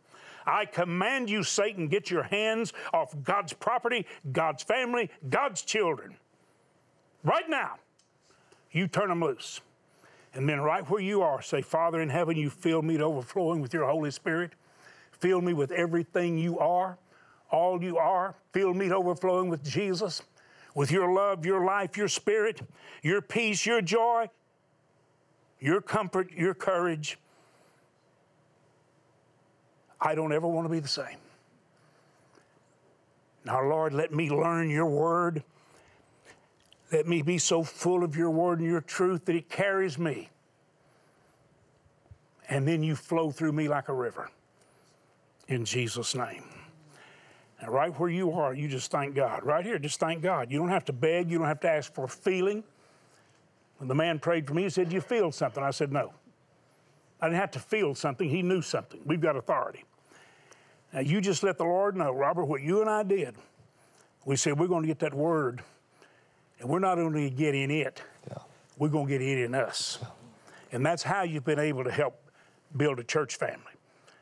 I 0.44 0.64
command 0.64 1.30
you, 1.30 1.44
Satan, 1.44 1.86
get 1.86 2.10
your 2.10 2.24
hands 2.24 2.72
off 2.92 3.14
God's 3.22 3.52
property, 3.52 4.06
God's 4.32 4.64
family, 4.64 5.08
God's 5.30 5.62
children. 5.62 6.16
Right 7.22 7.48
now, 7.48 7.76
you 8.72 8.88
turn 8.88 9.08
them 9.08 9.20
loose. 9.20 9.60
And 10.34 10.48
then, 10.48 10.60
right 10.60 10.88
where 10.88 11.00
you 11.00 11.22
are, 11.22 11.42
say, 11.42 11.60
Father 11.60 12.00
in 12.00 12.08
heaven, 12.08 12.36
you 12.36 12.48
fill 12.48 12.82
me 12.82 12.96
to 12.96 13.04
overflowing 13.04 13.60
with 13.60 13.74
your 13.74 13.86
Holy 13.86 14.10
Spirit. 14.10 14.52
Fill 15.12 15.40
me 15.40 15.52
with 15.52 15.70
everything 15.72 16.38
you 16.38 16.58
are, 16.58 16.98
all 17.50 17.82
you 17.82 17.98
are. 17.98 18.34
Fill 18.52 18.72
me 18.72 18.88
to 18.88 18.96
overflowing 18.96 19.50
with 19.50 19.62
Jesus, 19.62 20.22
with 20.74 20.90
your 20.90 21.12
love, 21.12 21.44
your 21.44 21.64
life, 21.64 21.96
your 21.96 22.08
spirit, 22.08 22.62
your 23.02 23.20
peace, 23.20 23.66
your 23.66 23.82
joy, 23.82 24.28
your 25.60 25.80
comfort, 25.80 26.30
your 26.32 26.54
courage. 26.54 27.18
I 30.00 30.14
don't 30.14 30.32
ever 30.32 30.48
want 30.48 30.66
to 30.66 30.68
be 30.70 30.80
the 30.80 30.88
same. 30.88 31.18
Now, 33.44 33.62
Lord, 33.62 33.92
let 33.92 34.12
me 34.12 34.30
learn 34.30 34.70
your 34.70 34.86
word. 34.86 35.42
Let 36.92 37.06
me 37.08 37.22
be 37.22 37.38
so 37.38 37.62
full 37.62 38.04
of 38.04 38.16
your 38.16 38.30
word 38.30 38.60
and 38.60 38.68
your 38.68 38.80
truth 38.80 39.24
that 39.24 39.36
it 39.36 39.48
carries 39.48 39.98
me. 39.98 40.28
And 42.48 42.68
then 42.68 42.82
you 42.82 42.94
flow 42.96 43.30
through 43.30 43.52
me 43.52 43.68
like 43.68 43.88
a 43.88 43.94
river. 43.94 44.30
In 45.48 45.64
Jesus' 45.64 46.14
name. 46.14 46.44
And 47.62 47.70
right 47.70 47.96
where 47.98 48.10
you 48.10 48.32
are, 48.32 48.52
you 48.52 48.66
just 48.66 48.90
thank 48.90 49.14
God. 49.14 49.44
Right 49.44 49.64
here, 49.64 49.78
just 49.78 50.00
thank 50.00 50.20
God. 50.20 50.50
You 50.50 50.58
don't 50.58 50.68
have 50.68 50.84
to 50.86 50.92
beg, 50.92 51.30
you 51.30 51.38
don't 51.38 51.46
have 51.46 51.60
to 51.60 51.70
ask 51.70 51.94
for 51.94 52.04
a 52.04 52.08
feeling. 52.08 52.64
When 53.78 53.86
the 53.86 53.94
man 53.94 54.18
prayed 54.18 54.48
for 54.48 54.54
me, 54.54 54.64
he 54.64 54.68
said, 54.68 54.88
Do 54.88 54.96
you 54.96 55.00
feel 55.00 55.30
something? 55.30 55.62
I 55.62 55.70
said, 55.70 55.92
No. 55.92 56.12
I 57.20 57.26
didn't 57.26 57.38
have 57.38 57.52
to 57.52 57.60
feel 57.60 57.94
something, 57.94 58.28
he 58.28 58.42
knew 58.42 58.62
something. 58.62 59.00
We've 59.06 59.20
got 59.20 59.36
authority. 59.36 59.84
Now, 60.92 61.00
you 61.00 61.20
just 61.20 61.44
let 61.44 61.56
the 61.56 61.64
Lord 61.64 61.96
know, 61.96 62.12
Robert, 62.12 62.46
what 62.46 62.62
you 62.62 62.80
and 62.80 62.90
I 62.90 63.04
did. 63.04 63.36
We 64.24 64.34
said, 64.34 64.58
We're 64.58 64.66
going 64.66 64.82
to 64.82 64.88
get 64.88 64.98
that 64.98 65.14
word, 65.14 65.62
and 66.58 66.68
we're 66.68 66.80
not 66.80 66.98
only 66.98 67.30
getting 67.30 67.70
it, 67.70 68.02
yeah. 68.28 68.38
we're 68.76 68.88
going 68.88 69.06
to 69.06 69.12
get 69.12 69.22
it 69.22 69.38
in 69.38 69.54
us. 69.54 70.00
Yeah. 70.02 70.08
And 70.72 70.84
that's 70.84 71.04
how 71.04 71.22
you've 71.22 71.44
been 71.44 71.60
able 71.60 71.84
to 71.84 71.92
help 71.92 72.18
build 72.76 72.98
a 72.98 73.04
church 73.04 73.36
family. 73.36 73.71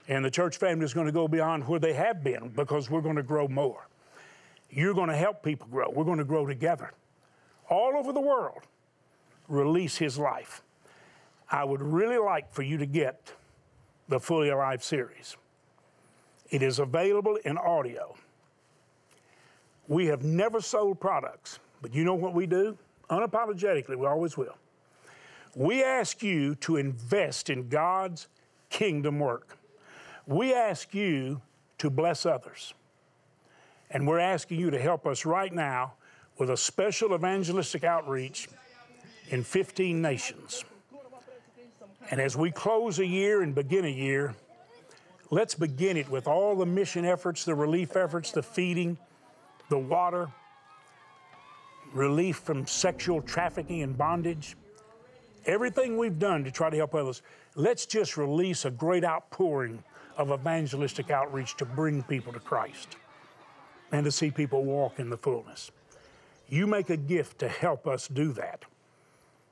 And 0.09 0.25
the 0.25 0.31
church 0.31 0.57
family 0.57 0.85
is 0.85 0.95
going 0.95 1.07
to 1.07 1.13
go 1.13 1.29
beyond 1.29 1.67
where 1.69 1.79
they 1.79 1.93
have 1.93 2.25
been 2.25 2.49
because 2.49 2.91
we're 2.91 3.01
going 3.01 3.17
to 3.17 3.23
grow 3.23 3.47
more. 3.49 3.87
You're 4.71 4.95
going 4.95 5.09
to 5.09 5.17
help 5.17 5.43
people 5.43 5.69
grow. 5.71 5.91
We're 5.91 6.05
going 6.05 6.19
to 6.19 6.25
grow 6.25 6.47
together. 6.47 6.93
All 7.69 7.97
over 7.97 8.13
the 8.13 8.21
world, 8.21 8.63
release 9.49 9.97
His 9.97 10.19
life. 10.19 10.63
I 11.51 11.65
would 11.65 11.83
really 11.83 12.19
like 12.19 12.53
for 12.53 12.63
you 12.63 12.77
to 12.79 12.87
get 12.87 13.33
the 14.09 14.21
Fully 14.21 14.49
Alive 14.49 14.83
series. 14.83 15.37
It 16.51 16.63
is 16.63 16.79
available 16.79 17.37
in 17.45 17.59
audio. 17.59 18.17
We 19.89 20.07
have 20.07 20.25
never 20.25 20.61
sold 20.61 21.01
products, 21.01 21.59
but 21.83 21.95
you 21.95 22.05
know 22.05 22.15
what 22.15 22.35
we 22.35 22.47
do? 22.47 22.77
Unapologetically, 23.09 23.97
we 23.97 24.07
always 24.07 24.37
will. 24.37 24.57
We 25.57 25.83
ask 25.83 26.23
you 26.23 26.55
to 26.57 26.77
invest 26.77 27.51
in 27.51 27.69
God's 27.69 28.29
kingdom 28.69 29.19
work. 29.19 29.59
We 30.31 30.55
ask 30.55 30.95
you 30.95 31.43
to 31.79 31.91
bless 31.91 32.25
others. 32.25 32.73
And 33.91 34.07
we're 34.07 34.21
asking 34.21 34.61
you 34.61 34.71
to 34.71 34.81
help 34.81 35.05
us 35.05 35.27
right 35.27 35.53
now 35.53 35.95
with 36.39 36.51
a 36.51 36.57
special 36.57 37.17
evangelistic 37.17 37.83
outreach 37.83 38.49
in 39.31 39.43
15 39.43 40.01
nations. 40.01 40.65
And 42.13 42.21
as 42.21 42.37
we 42.37 42.53
close 42.53 43.01
a 43.01 43.07
year 43.07 43.43
and 43.43 43.57
begin 43.57 43.85
a 43.85 43.89
year, 43.89 44.37
let's 45.31 45.57
begin 45.57 45.97
it 45.97 46.09
with 46.09 46.29
all 46.29 46.55
the 46.55 46.67
mission 46.67 47.05
efforts, 47.05 47.45
the 47.45 47.57
relief 47.57 47.97
efforts, 47.97 48.31
the 48.31 48.43
feeding, 48.43 48.99
the 49.69 49.79
water, 49.79 50.29
relief 51.93 52.37
from 52.37 52.69
sexual 52.69 53.21
trafficking 53.21 53.83
and 53.83 53.99
bondage, 53.99 54.57
everything 55.45 55.99
we've 55.99 56.21
done 56.21 56.45
to 56.45 56.53
try 56.53 56.71
to 56.71 56.77
help 56.77 56.95
others. 56.95 57.21
Let's 57.57 57.85
just 57.85 58.17
release 58.17 58.65
a 58.65 58.71
great 58.71 59.03
outpouring 59.03 59.83
of 60.17 60.31
evangelistic 60.31 61.11
outreach 61.11 61.57
to 61.57 61.65
bring 61.65 62.03
people 62.03 62.33
to 62.33 62.41
Christ 62.41 62.97
and 63.93 64.05
to 64.05 64.11
see 64.11 64.31
people 64.31 64.65
walk 64.65 64.99
in 64.99 65.11
the 65.11 65.17
fullness. 65.17 65.71
You 66.49 66.67
make 66.67 66.91
a 66.91 66.97
gift 66.97 67.39
to 67.41 67.49
help 67.49 67.87
us 67.87 68.09
do 68.09 68.33
that. 68.33 68.65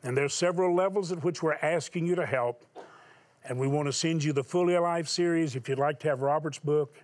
And 0.02 0.16
there's 0.16 0.34
several 0.34 0.74
levels 0.74 1.12
at 1.12 1.22
which 1.24 1.42
we're 1.42 1.54
asking 1.54 2.06
you 2.06 2.14
to 2.16 2.26
help. 2.26 2.64
And 3.44 3.58
we 3.58 3.66
want 3.66 3.86
to 3.86 3.92
send 3.92 4.22
you 4.22 4.32
the 4.32 4.44
Fully 4.44 4.74
Alive 4.74 5.08
series 5.08 5.56
if 5.56 5.68
you'd 5.68 5.78
like 5.78 5.98
to 6.00 6.08
have 6.08 6.22
Robert's 6.22 6.58
book 6.58 6.96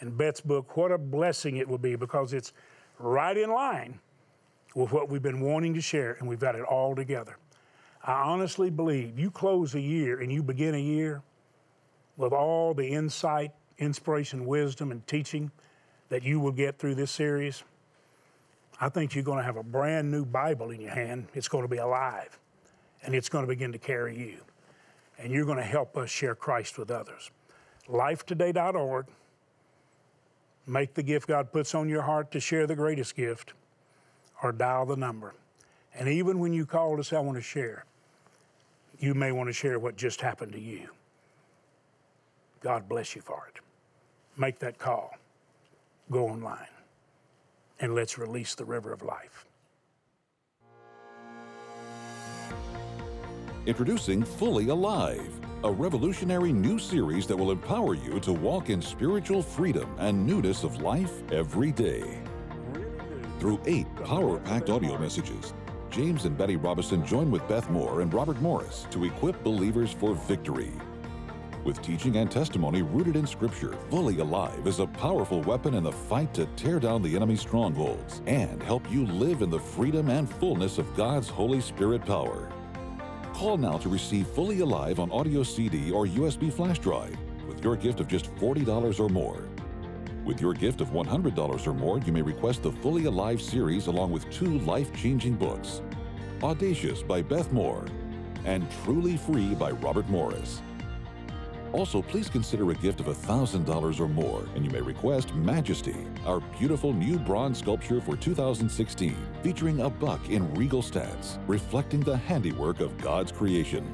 and 0.00 0.16
Beth's 0.16 0.40
book. 0.40 0.76
What 0.76 0.90
a 0.90 0.98
blessing 0.98 1.56
it 1.56 1.68
will 1.68 1.78
be 1.78 1.96
because 1.96 2.32
it's 2.32 2.52
right 2.98 3.36
in 3.36 3.50
line 3.50 3.98
with 4.74 4.92
what 4.92 5.08
we've 5.08 5.22
been 5.22 5.40
wanting 5.40 5.74
to 5.74 5.80
share, 5.80 6.14
and 6.14 6.26
we've 6.26 6.38
got 6.38 6.54
it 6.54 6.62
all 6.62 6.94
together. 6.94 7.36
I 8.04 8.14
honestly 8.14 8.70
believe 8.70 9.18
you 9.18 9.30
close 9.30 9.74
a 9.74 9.80
year 9.80 10.20
and 10.20 10.32
you 10.32 10.42
begin 10.42 10.74
a 10.74 10.80
year 10.80 11.22
with 12.16 12.32
all 12.32 12.74
the 12.74 12.86
insight, 12.86 13.52
inspiration, 13.78 14.46
wisdom, 14.46 14.90
and 14.90 15.06
teaching 15.06 15.50
that 16.08 16.22
you 16.22 16.40
will 16.40 16.52
get 16.52 16.78
through 16.78 16.94
this 16.94 17.10
series, 17.10 17.62
I 18.80 18.88
think 18.88 19.14
you're 19.14 19.24
going 19.24 19.38
to 19.38 19.44
have 19.44 19.56
a 19.56 19.62
brand 19.62 20.10
new 20.10 20.24
Bible 20.24 20.70
in 20.70 20.80
your 20.80 20.90
hand. 20.90 21.28
It's 21.34 21.48
going 21.48 21.62
to 21.62 21.68
be 21.68 21.78
alive, 21.78 22.38
and 23.02 23.14
it's 23.14 23.28
going 23.28 23.44
to 23.44 23.48
begin 23.48 23.72
to 23.72 23.78
carry 23.78 24.18
you. 24.18 24.38
And 25.18 25.32
you're 25.32 25.44
going 25.44 25.58
to 25.58 25.64
help 25.64 25.96
us 25.96 26.10
share 26.10 26.34
Christ 26.34 26.78
with 26.78 26.90
others. 26.90 27.30
Lifetoday.org. 27.88 29.06
Make 30.66 30.94
the 30.94 31.02
gift 31.02 31.28
God 31.28 31.52
puts 31.52 31.74
on 31.74 31.88
your 31.88 32.02
heart 32.02 32.30
to 32.32 32.40
share 32.40 32.66
the 32.66 32.76
greatest 32.76 33.16
gift, 33.16 33.52
or 34.42 34.52
dial 34.52 34.86
the 34.86 34.96
number. 34.96 35.34
And 35.94 36.08
even 36.08 36.38
when 36.38 36.52
you 36.52 36.66
call 36.66 36.96
to 36.96 37.04
say, 37.04 37.16
I 37.16 37.20
want 37.20 37.36
to 37.36 37.42
share, 37.42 37.84
you 38.98 39.14
may 39.14 39.32
want 39.32 39.48
to 39.48 39.52
share 39.52 39.78
what 39.78 39.96
just 39.96 40.20
happened 40.20 40.52
to 40.52 40.60
you. 40.60 40.88
God 42.62 42.88
bless 42.88 43.16
you 43.16 43.20
for 43.20 43.48
it. 43.52 43.60
Make 44.36 44.60
that 44.60 44.78
call. 44.78 45.14
Go 46.10 46.28
online 46.28 46.68
and 47.80 47.94
let's 47.94 48.16
release 48.16 48.54
the 48.54 48.64
river 48.64 48.92
of 48.92 49.02
life. 49.02 49.46
Introducing 53.66 54.22
Fully 54.24 54.68
Alive, 54.68 55.40
a 55.64 55.70
revolutionary 55.70 56.52
new 56.52 56.78
series 56.78 57.26
that 57.26 57.36
will 57.36 57.50
empower 57.50 57.94
you 57.94 58.20
to 58.20 58.32
walk 58.32 58.70
in 58.70 58.80
spiritual 58.80 59.42
freedom 59.42 59.94
and 59.98 60.24
newness 60.26 60.64
of 60.64 60.82
life 60.82 61.12
every 61.32 61.72
day. 61.72 62.20
Through 63.40 63.60
eight 63.66 63.92
power 64.04 64.38
packed 64.38 64.70
audio 64.70 64.96
messages, 64.98 65.52
James 65.90 66.24
and 66.24 66.38
Betty 66.38 66.56
Robison 66.56 67.04
join 67.04 67.30
with 67.30 67.46
Beth 67.48 67.68
Moore 67.70 68.00
and 68.00 68.14
Robert 68.14 68.40
Morris 68.40 68.86
to 68.90 69.04
equip 69.04 69.42
believers 69.42 69.92
for 69.92 70.14
victory 70.14 70.72
with 71.64 71.80
teaching 71.82 72.16
and 72.16 72.30
testimony 72.30 72.82
rooted 72.82 73.16
in 73.16 73.26
Scripture, 73.26 73.76
Fully 73.90 74.18
Alive 74.18 74.66
is 74.66 74.80
a 74.80 74.86
powerful 74.86 75.40
weapon 75.42 75.74
in 75.74 75.84
the 75.84 75.92
fight 75.92 76.34
to 76.34 76.46
tear 76.56 76.80
down 76.80 77.02
the 77.02 77.14
enemy's 77.14 77.40
strongholds 77.40 78.22
and 78.26 78.62
help 78.62 78.90
you 78.90 79.06
live 79.06 79.42
in 79.42 79.50
the 79.50 79.58
freedom 79.58 80.08
and 80.08 80.28
fullness 80.28 80.78
of 80.78 80.94
God's 80.96 81.28
Holy 81.28 81.60
Spirit 81.60 82.04
power. 82.04 82.50
Call 83.32 83.56
now 83.56 83.78
to 83.78 83.88
receive 83.88 84.26
Fully 84.28 84.60
Alive 84.60 85.00
on 85.00 85.10
audio 85.12 85.42
CD 85.42 85.90
or 85.90 86.06
USB 86.06 86.52
flash 86.52 86.78
drive 86.78 87.16
with 87.46 87.62
your 87.62 87.76
gift 87.76 88.00
of 88.00 88.08
just 88.08 88.34
$40 88.36 89.00
or 89.00 89.08
more. 89.08 89.48
With 90.24 90.40
your 90.40 90.54
gift 90.54 90.80
of 90.80 90.88
$100 90.88 91.66
or 91.66 91.74
more, 91.74 91.98
you 92.00 92.12
may 92.12 92.22
request 92.22 92.62
the 92.62 92.72
Fully 92.72 93.06
Alive 93.06 93.40
series 93.40 93.86
along 93.86 94.12
with 94.12 94.30
two 94.30 94.58
life 94.60 94.94
changing 94.94 95.34
books 95.34 95.82
Audacious 96.42 97.02
by 97.02 97.22
Beth 97.22 97.52
Moore 97.52 97.86
and 98.44 98.66
Truly 98.82 99.16
Free 99.16 99.54
by 99.54 99.70
Robert 99.70 100.08
Morris. 100.08 100.60
Also, 101.72 102.02
please 102.02 102.28
consider 102.28 102.70
a 102.70 102.74
gift 102.74 103.00
of 103.00 103.06
$1,000 103.06 103.98
or 103.98 104.08
more, 104.08 104.44
and 104.54 104.62
you 104.62 104.70
may 104.70 104.82
request 104.82 105.34
Majesty, 105.34 105.96
our 106.26 106.40
beautiful 106.58 106.92
new 106.92 107.18
bronze 107.18 107.58
sculpture 107.58 107.98
for 107.98 108.14
2016, 108.14 109.16
featuring 109.42 109.80
a 109.80 109.88
buck 109.88 110.28
in 110.28 110.52
regal 110.52 110.82
stance, 110.82 111.38
reflecting 111.46 112.00
the 112.00 112.16
handiwork 112.16 112.80
of 112.80 112.98
God's 112.98 113.32
creation. 113.32 113.90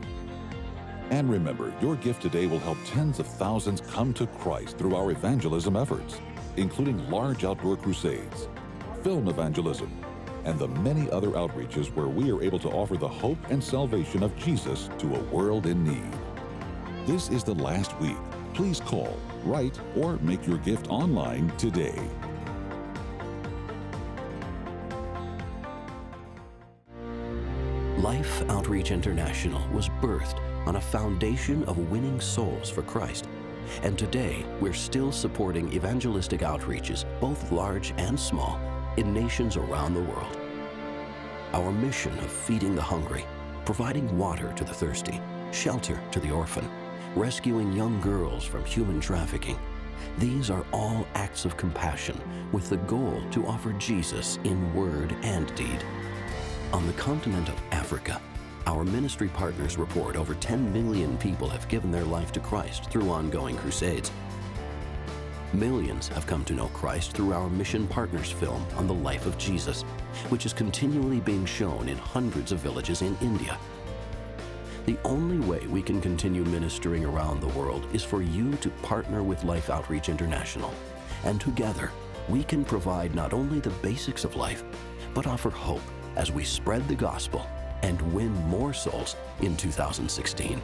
And 1.11 1.31
remember, 1.31 1.73
your 1.81 1.95
gift 1.95 2.21
today 2.21 2.47
will 2.47 2.59
help 2.59 2.79
tens 2.85 3.21
of 3.21 3.29
thousands 3.29 3.81
come 3.81 4.13
to 4.15 4.27
Christ 4.27 4.77
through 4.77 4.97
our 4.97 5.13
evangelism 5.13 5.77
efforts, 5.77 6.21
including 6.57 7.09
large 7.09 7.45
outdoor 7.45 7.77
crusades, 7.77 8.49
film 9.05 9.29
evangelism, 9.29 9.91
and 10.45 10.59
the 10.59 10.69
many 10.69 11.09
other 11.13 11.29
outreaches 11.29 11.95
where 11.95 12.09
we 12.09 12.33
are 12.33 12.43
able 12.43 12.59
to 12.59 12.71
offer 12.71 12.97
the 12.97 13.09
hope 13.09 13.39
and 13.51 13.63
salvation 13.63 14.25
of 14.25 14.37
Jesus 14.37 14.91
to 14.99 15.15
a 15.15 15.21
world 15.25 15.67
in 15.67 15.85
need. 15.85 16.28
This 17.09 17.31
is 17.31 17.43
the 17.43 17.55
last 17.55 17.99
week. 18.01 18.19
Please 18.53 18.81
call, 18.81 19.19
write, 19.43 19.81
or 19.97 20.19
make 20.19 20.47
your 20.47 20.59
gift 20.59 20.91
online 20.91 21.51
today. 21.57 21.99
Life 27.97 28.43
Outreach 28.51 28.91
International 28.91 29.67
was 29.71 29.89
birthed 30.03 30.39
on 30.67 30.77
a 30.77 30.81
foundation 30.83 31.65
of 31.65 31.91
winning 31.91 32.21
souls 32.21 32.69
for 32.69 32.83
Christ. 32.83 33.27
And 33.83 33.99
today, 33.99 34.45
we're 34.61 34.75
still 34.75 35.11
supporting 35.11 35.73
evangelistic 35.73 36.41
outreaches, 36.41 37.07
both 37.21 37.51
large 37.51 37.95
and 37.97 38.21
small, 38.21 38.61
in 38.99 39.15
nations 39.15 39.57
around 39.57 39.95
the 39.95 40.03
world. 40.03 40.37
Our 41.55 41.73
mission 41.73 42.19
of 42.19 42.31
feeding 42.31 42.75
the 42.75 42.83
hungry, 42.83 43.25
providing 43.65 44.19
water 44.19 44.53
to 44.53 44.63
the 44.63 44.75
thirsty, 44.75 45.23
shelter 45.53 45.99
to 46.11 46.21
the 46.21 46.31
orphan, 46.31 46.69
rescuing 47.19 47.73
young 47.73 48.01
girls 48.01 48.45
from 48.45 48.65
human 48.65 49.01
trafficking, 49.01 49.59
these 50.19 50.51
are 50.51 50.65
all 50.73 51.05
acts 51.15 51.45
of 51.45 51.57
compassion 51.57 52.19
with 52.53 52.69
the 52.71 52.77
goal 52.77 53.21
to 53.33 53.45
offer 53.47 53.73
Jesus 53.73 54.39
in 54.45 54.73
word 54.73 55.15
and 55.23 55.53
deed. 55.57 55.85
On 56.73 56.87
the 56.87 56.93
continent 56.93 57.49
of 57.49 57.61
Africa, 57.73 58.21
our 58.67 58.85
ministry 58.85 59.29
partners 59.29 59.79
report 59.79 60.15
over 60.15 60.35
10 60.35 60.73
million 60.73 61.19
people 61.19 61.49
have 61.49 61.67
given 61.69 61.91
their 61.91 62.05
life 62.05 62.31
to 62.33 62.41
Christ 62.41 62.89
through 62.91 63.11
ongoing 63.11 63.57
crusades. 63.57 64.13
Millions 65.53 66.07
have 66.09 66.27
come 66.27 66.45
to 66.45 66.53
know 66.53 66.69
Christ 66.69 67.13
through 67.13 67.33
our 67.33 67.49
Mission 67.49 67.89
Partners 67.89 68.31
film 68.31 68.65
on 68.77 68.87
the 68.87 68.95
life 68.95 69.27
of 69.27 69.39
Jesus, 69.39 69.83
which 70.29 70.47
is 70.47 70.53
continually 70.53 71.21
being 71.21 71.47
shown 71.47 71.89
in 71.89 71.97
hundreds 71.97 72.53
of 72.53 72.61
villages 72.61 73.03
in 73.03 73.17
India. 73.21 73.59
The 74.89 74.97
only 75.05 75.39
way 75.47 75.67
we 75.67 75.83
can 75.83 76.01
continue 76.01 76.43
ministering 76.45 77.05
around 77.05 77.43
the 77.43 77.49
world 77.49 77.87
is 77.93 78.03
for 78.03 78.23
you 78.23 78.55
to 78.63 78.71
partner 78.81 79.23
with 79.23 79.45
Life 79.45 79.69
Outreach 79.69 80.09
International. 80.09 80.73
And 81.25 81.39
together, 81.39 81.91
we 82.27 82.43
can 82.43 82.65
provide 82.65 83.15
not 83.15 83.35
only 83.35 83.61
the 83.61 83.69
basics 83.83 84.25
of 84.25 84.35
life, 84.35 84.65
but 85.13 85.27
offer 85.27 85.51
hope 85.51 85.83
as 86.17 86.33
we 86.33 86.43
spread 86.43 86.89
the 86.89 86.95
gospel 86.95 87.47
and 87.83 88.01
win 88.15 88.33
more 88.49 88.73
souls 88.73 89.15
in 89.43 89.59
2016. 89.59 90.63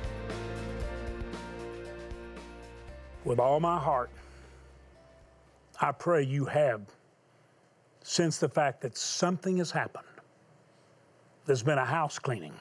With 3.26 3.38
all 3.38 3.60
my 3.60 3.78
heart, 3.78 4.08
I 5.82 5.92
pray 5.92 6.22
you 6.22 6.46
have 6.46 6.80
since 8.02 8.38
the 8.38 8.48
fact 8.48 8.80
that 8.80 8.96
something 8.96 9.58
has 9.58 9.70
happened. 9.70 10.06
There's 11.44 11.62
been 11.62 11.76
a 11.76 11.84
house 11.84 12.18
cleaning. 12.18 12.54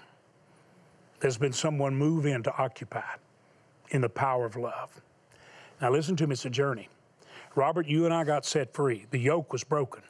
There's 1.23 1.37
been 1.37 1.53
someone 1.53 1.95
move 1.95 2.25
in 2.25 2.43
to 2.43 2.53
occupy 2.57 3.01
in 3.91 4.01
the 4.01 4.09
power 4.09 4.43
of 4.45 4.57
love. 4.57 4.91
Now, 5.81 5.89
listen 5.89 6.17
to 6.17 6.27
me, 6.27 6.33
it's 6.33 6.43
a 6.43 6.49
journey. 6.49 6.89
Robert, 7.55 7.87
you 7.87 8.03
and 8.03 8.13
I 8.13 8.25
got 8.25 8.45
set 8.45 8.73
free. 8.73 9.05
The 9.09 9.19
yoke 9.19 9.53
was 9.53 9.63
broken. 9.63 10.01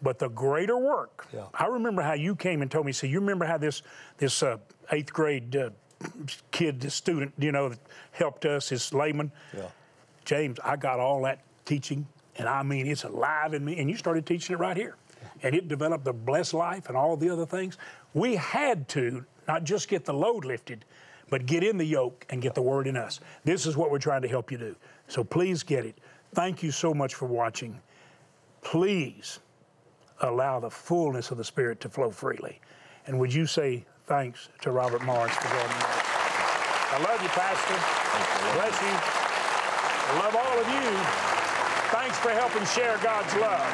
But 0.00 0.20
the 0.20 0.28
greater 0.28 0.78
work, 0.78 1.26
Yeah. 1.34 1.46
I 1.52 1.66
remember 1.66 2.00
how 2.02 2.12
you 2.12 2.36
came 2.36 2.62
and 2.62 2.70
told 2.70 2.86
me, 2.86 2.92
so 2.92 3.08
you 3.08 3.18
remember 3.18 3.44
how 3.44 3.58
this, 3.58 3.82
this 4.18 4.40
uh, 4.44 4.58
eighth 4.92 5.12
grade 5.12 5.56
uh, 5.56 5.70
kid, 6.52 6.80
this 6.80 6.94
student, 6.94 7.32
you 7.36 7.50
know, 7.50 7.70
that 7.70 7.80
helped 8.12 8.44
us, 8.44 8.68
this 8.68 8.94
layman, 8.94 9.32
Yeah. 9.52 9.66
James, 10.24 10.60
I 10.64 10.76
got 10.76 11.00
all 11.00 11.22
that 11.22 11.40
teaching, 11.64 12.06
and 12.36 12.48
I 12.48 12.62
mean, 12.62 12.86
it's 12.86 13.02
alive 13.02 13.52
in 13.52 13.64
me. 13.64 13.80
And 13.80 13.90
you 13.90 13.96
started 13.96 14.26
teaching 14.26 14.54
it 14.54 14.60
right 14.60 14.76
here. 14.76 14.94
And 15.42 15.56
it 15.56 15.66
developed 15.66 16.04
the 16.04 16.12
blessed 16.12 16.54
life 16.54 16.86
and 16.88 16.96
all 16.96 17.16
the 17.16 17.30
other 17.30 17.46
things. 17.46 17.78
We 18.14 18.36
had 18.36 18.86
to 18.90 19.24
not 19.50 19.64
just 19.64 19.88
get 19.88 20.04
the 20.04 20.12
load 20.12 20.44
lifted, 20.44 20.84
but 21.28 21.44
get 21.44 21.64
in 21.64 21.76
the 21.76 21.84
yoke 21.84 22.24
and 22.30 22.40
get 22.40 22.54
the 22.54 22.62
word 22.62 22.86
in 22.86 22.96
us. 22.96 23.18
This 23.42 23.66
is 23.66 23.76
what 23.76 23.90
we're 23.90 23.98
trying 23.98 24.22
to 24.22 24.28
help 24.28 24.52
you 24.52 24.58
do. 24.58 24.76
So 25.08 25.24
please 25.24 25.64
get 25.64 25.84
it. 25.84 25.98
Thank 26.34 26.62
you 26.62 26.70
so 26.70 26.94
much 26.94 27.16
for 27.16 27.26
watching. 27.26 27.80
Please 28.62 29.40
allow 30.20 30.60
the 30.60 30.70
fullness 30.70 31.32
of 31.32 31.36
the 31.36 31.42
Spirit 31.42 31.80
to 31.80 31.88
flow 31.88 32.12
freely. 32.12 32.60
And 33.08 33.18
would 33.18 33.34
you 33.34 33.44
say 33.44 33.84
thanks 34.06 34.50
to 34.62 34.70
Robert 34.70 35.02
Morris 35.02 35.34
for 35.34 35.48
joining 35.48 35.82
us? 35.82 35.98
I 36.92 36.98
love 37.10 37.20
you, 37.20 37.30
Pastor. 37.30 37.74
You. 37.74 38.54
Bless 38.54 38.76
you. 38.86 38.94
I 40.06 40.22
love 40.22 40.36
all 40.36 40.58
of 40.62 40.68
you. 40.78 40.90
Thanks 41.98 42.16
for 42.18 42.30
helping 42.30 42.64
share 42.66 42.96
God's 43.02 43.34
love 43.34 43.66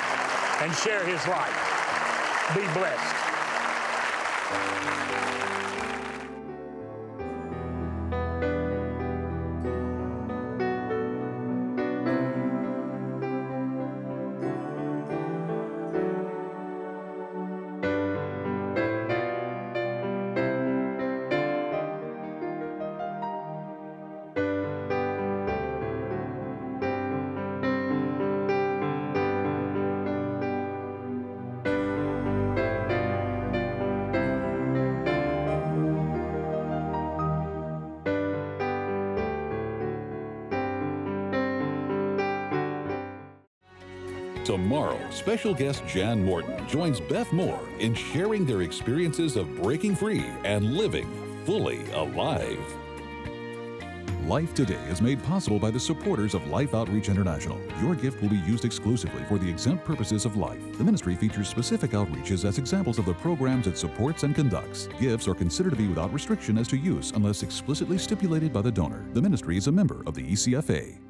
and 0.62 0.72
share 0.74 1.04
His 1.04 1.20
life. 1.28 1.52
Be 2.54 2.64
blessed. 2.72 3.25
Thank 4.48 5.90
you. 5.90 5.95
Tomorrow, 44.46 45.00
special 45.10 45.52
guest 45.52 45.84
Jan 45.88 46.24
Morton 46.24 46.68
joins 46.68 47.00
Beth 47.00 47.32
Moore 47.32 47.68
in 47.80 47.92
sharing 47.94 48.46
their 48.46 48.62
experiences 48.62 49.34
of 49.34 49.52
breaking 49.60 49.96
free 49.96 50.24
and 50.44 50.76
living 50.76 51.08
fully 51.44 51.90
alive. 51.90 52.56
Life 54.24 54.54
Today 54.54 54.80
is 54.88 55.02
made 55.02 55.20
possible 55.24 55.58
by 55.58 55.72
the 55.72 55.80
supporters 55.80 56.32
of 56.32 56.46
Life 56.46 56.74
Outreach 56.74 57.08
International. 57.08 57.60
Your 57.82 57.96
gift 57.96 58.22
will 58.22 58.28
be 58.28 58.36
used 58.36 58.64
exclusively 58.64 59.24
for 59.24 59.36
the 59.36 59.50
exempt 59.50 59.84
purposes 59.84 60.24
of 60.24 60.36
life. 60.36 60.62
The 60.78 60.84
ministry 60.84 61.16
features 61.16 61.48
specific 61.48 61.90
outreaches 61.90 62.44
as 62.44 62.58
examples 62.58 63.00
of 63.00 63.04
the 63.04 63.14
programs 63.14 63.66
it 63.66 63.76
supports 63.76 64.22
and 64.22 64.32
conducts. 64.32 64.88
Gifts 65.00 65.26
are 65.26 65.34
considered 65.34 65.70
to 65.70 65.76
be 65.76 65.88
without 65.88 66.12
restriction 66.12 66.56
as 66.56 66.68
to 66.68 66.76
use 66.76 67.10
unless 67.16 67.42
explicitly 67.42 67.98
stipulated 67.98 68.52
by 68.52 68.62
the 68.62 68.70
donor. 68.70 69.04
The 69.12 69.22
ministry 69.22 69.56
is 69.56 69.66
a 69.66 69.72
member 69.72 70.04
of 70.06 70.14
the 70.14 70.22
ECFA. 70.22 71.05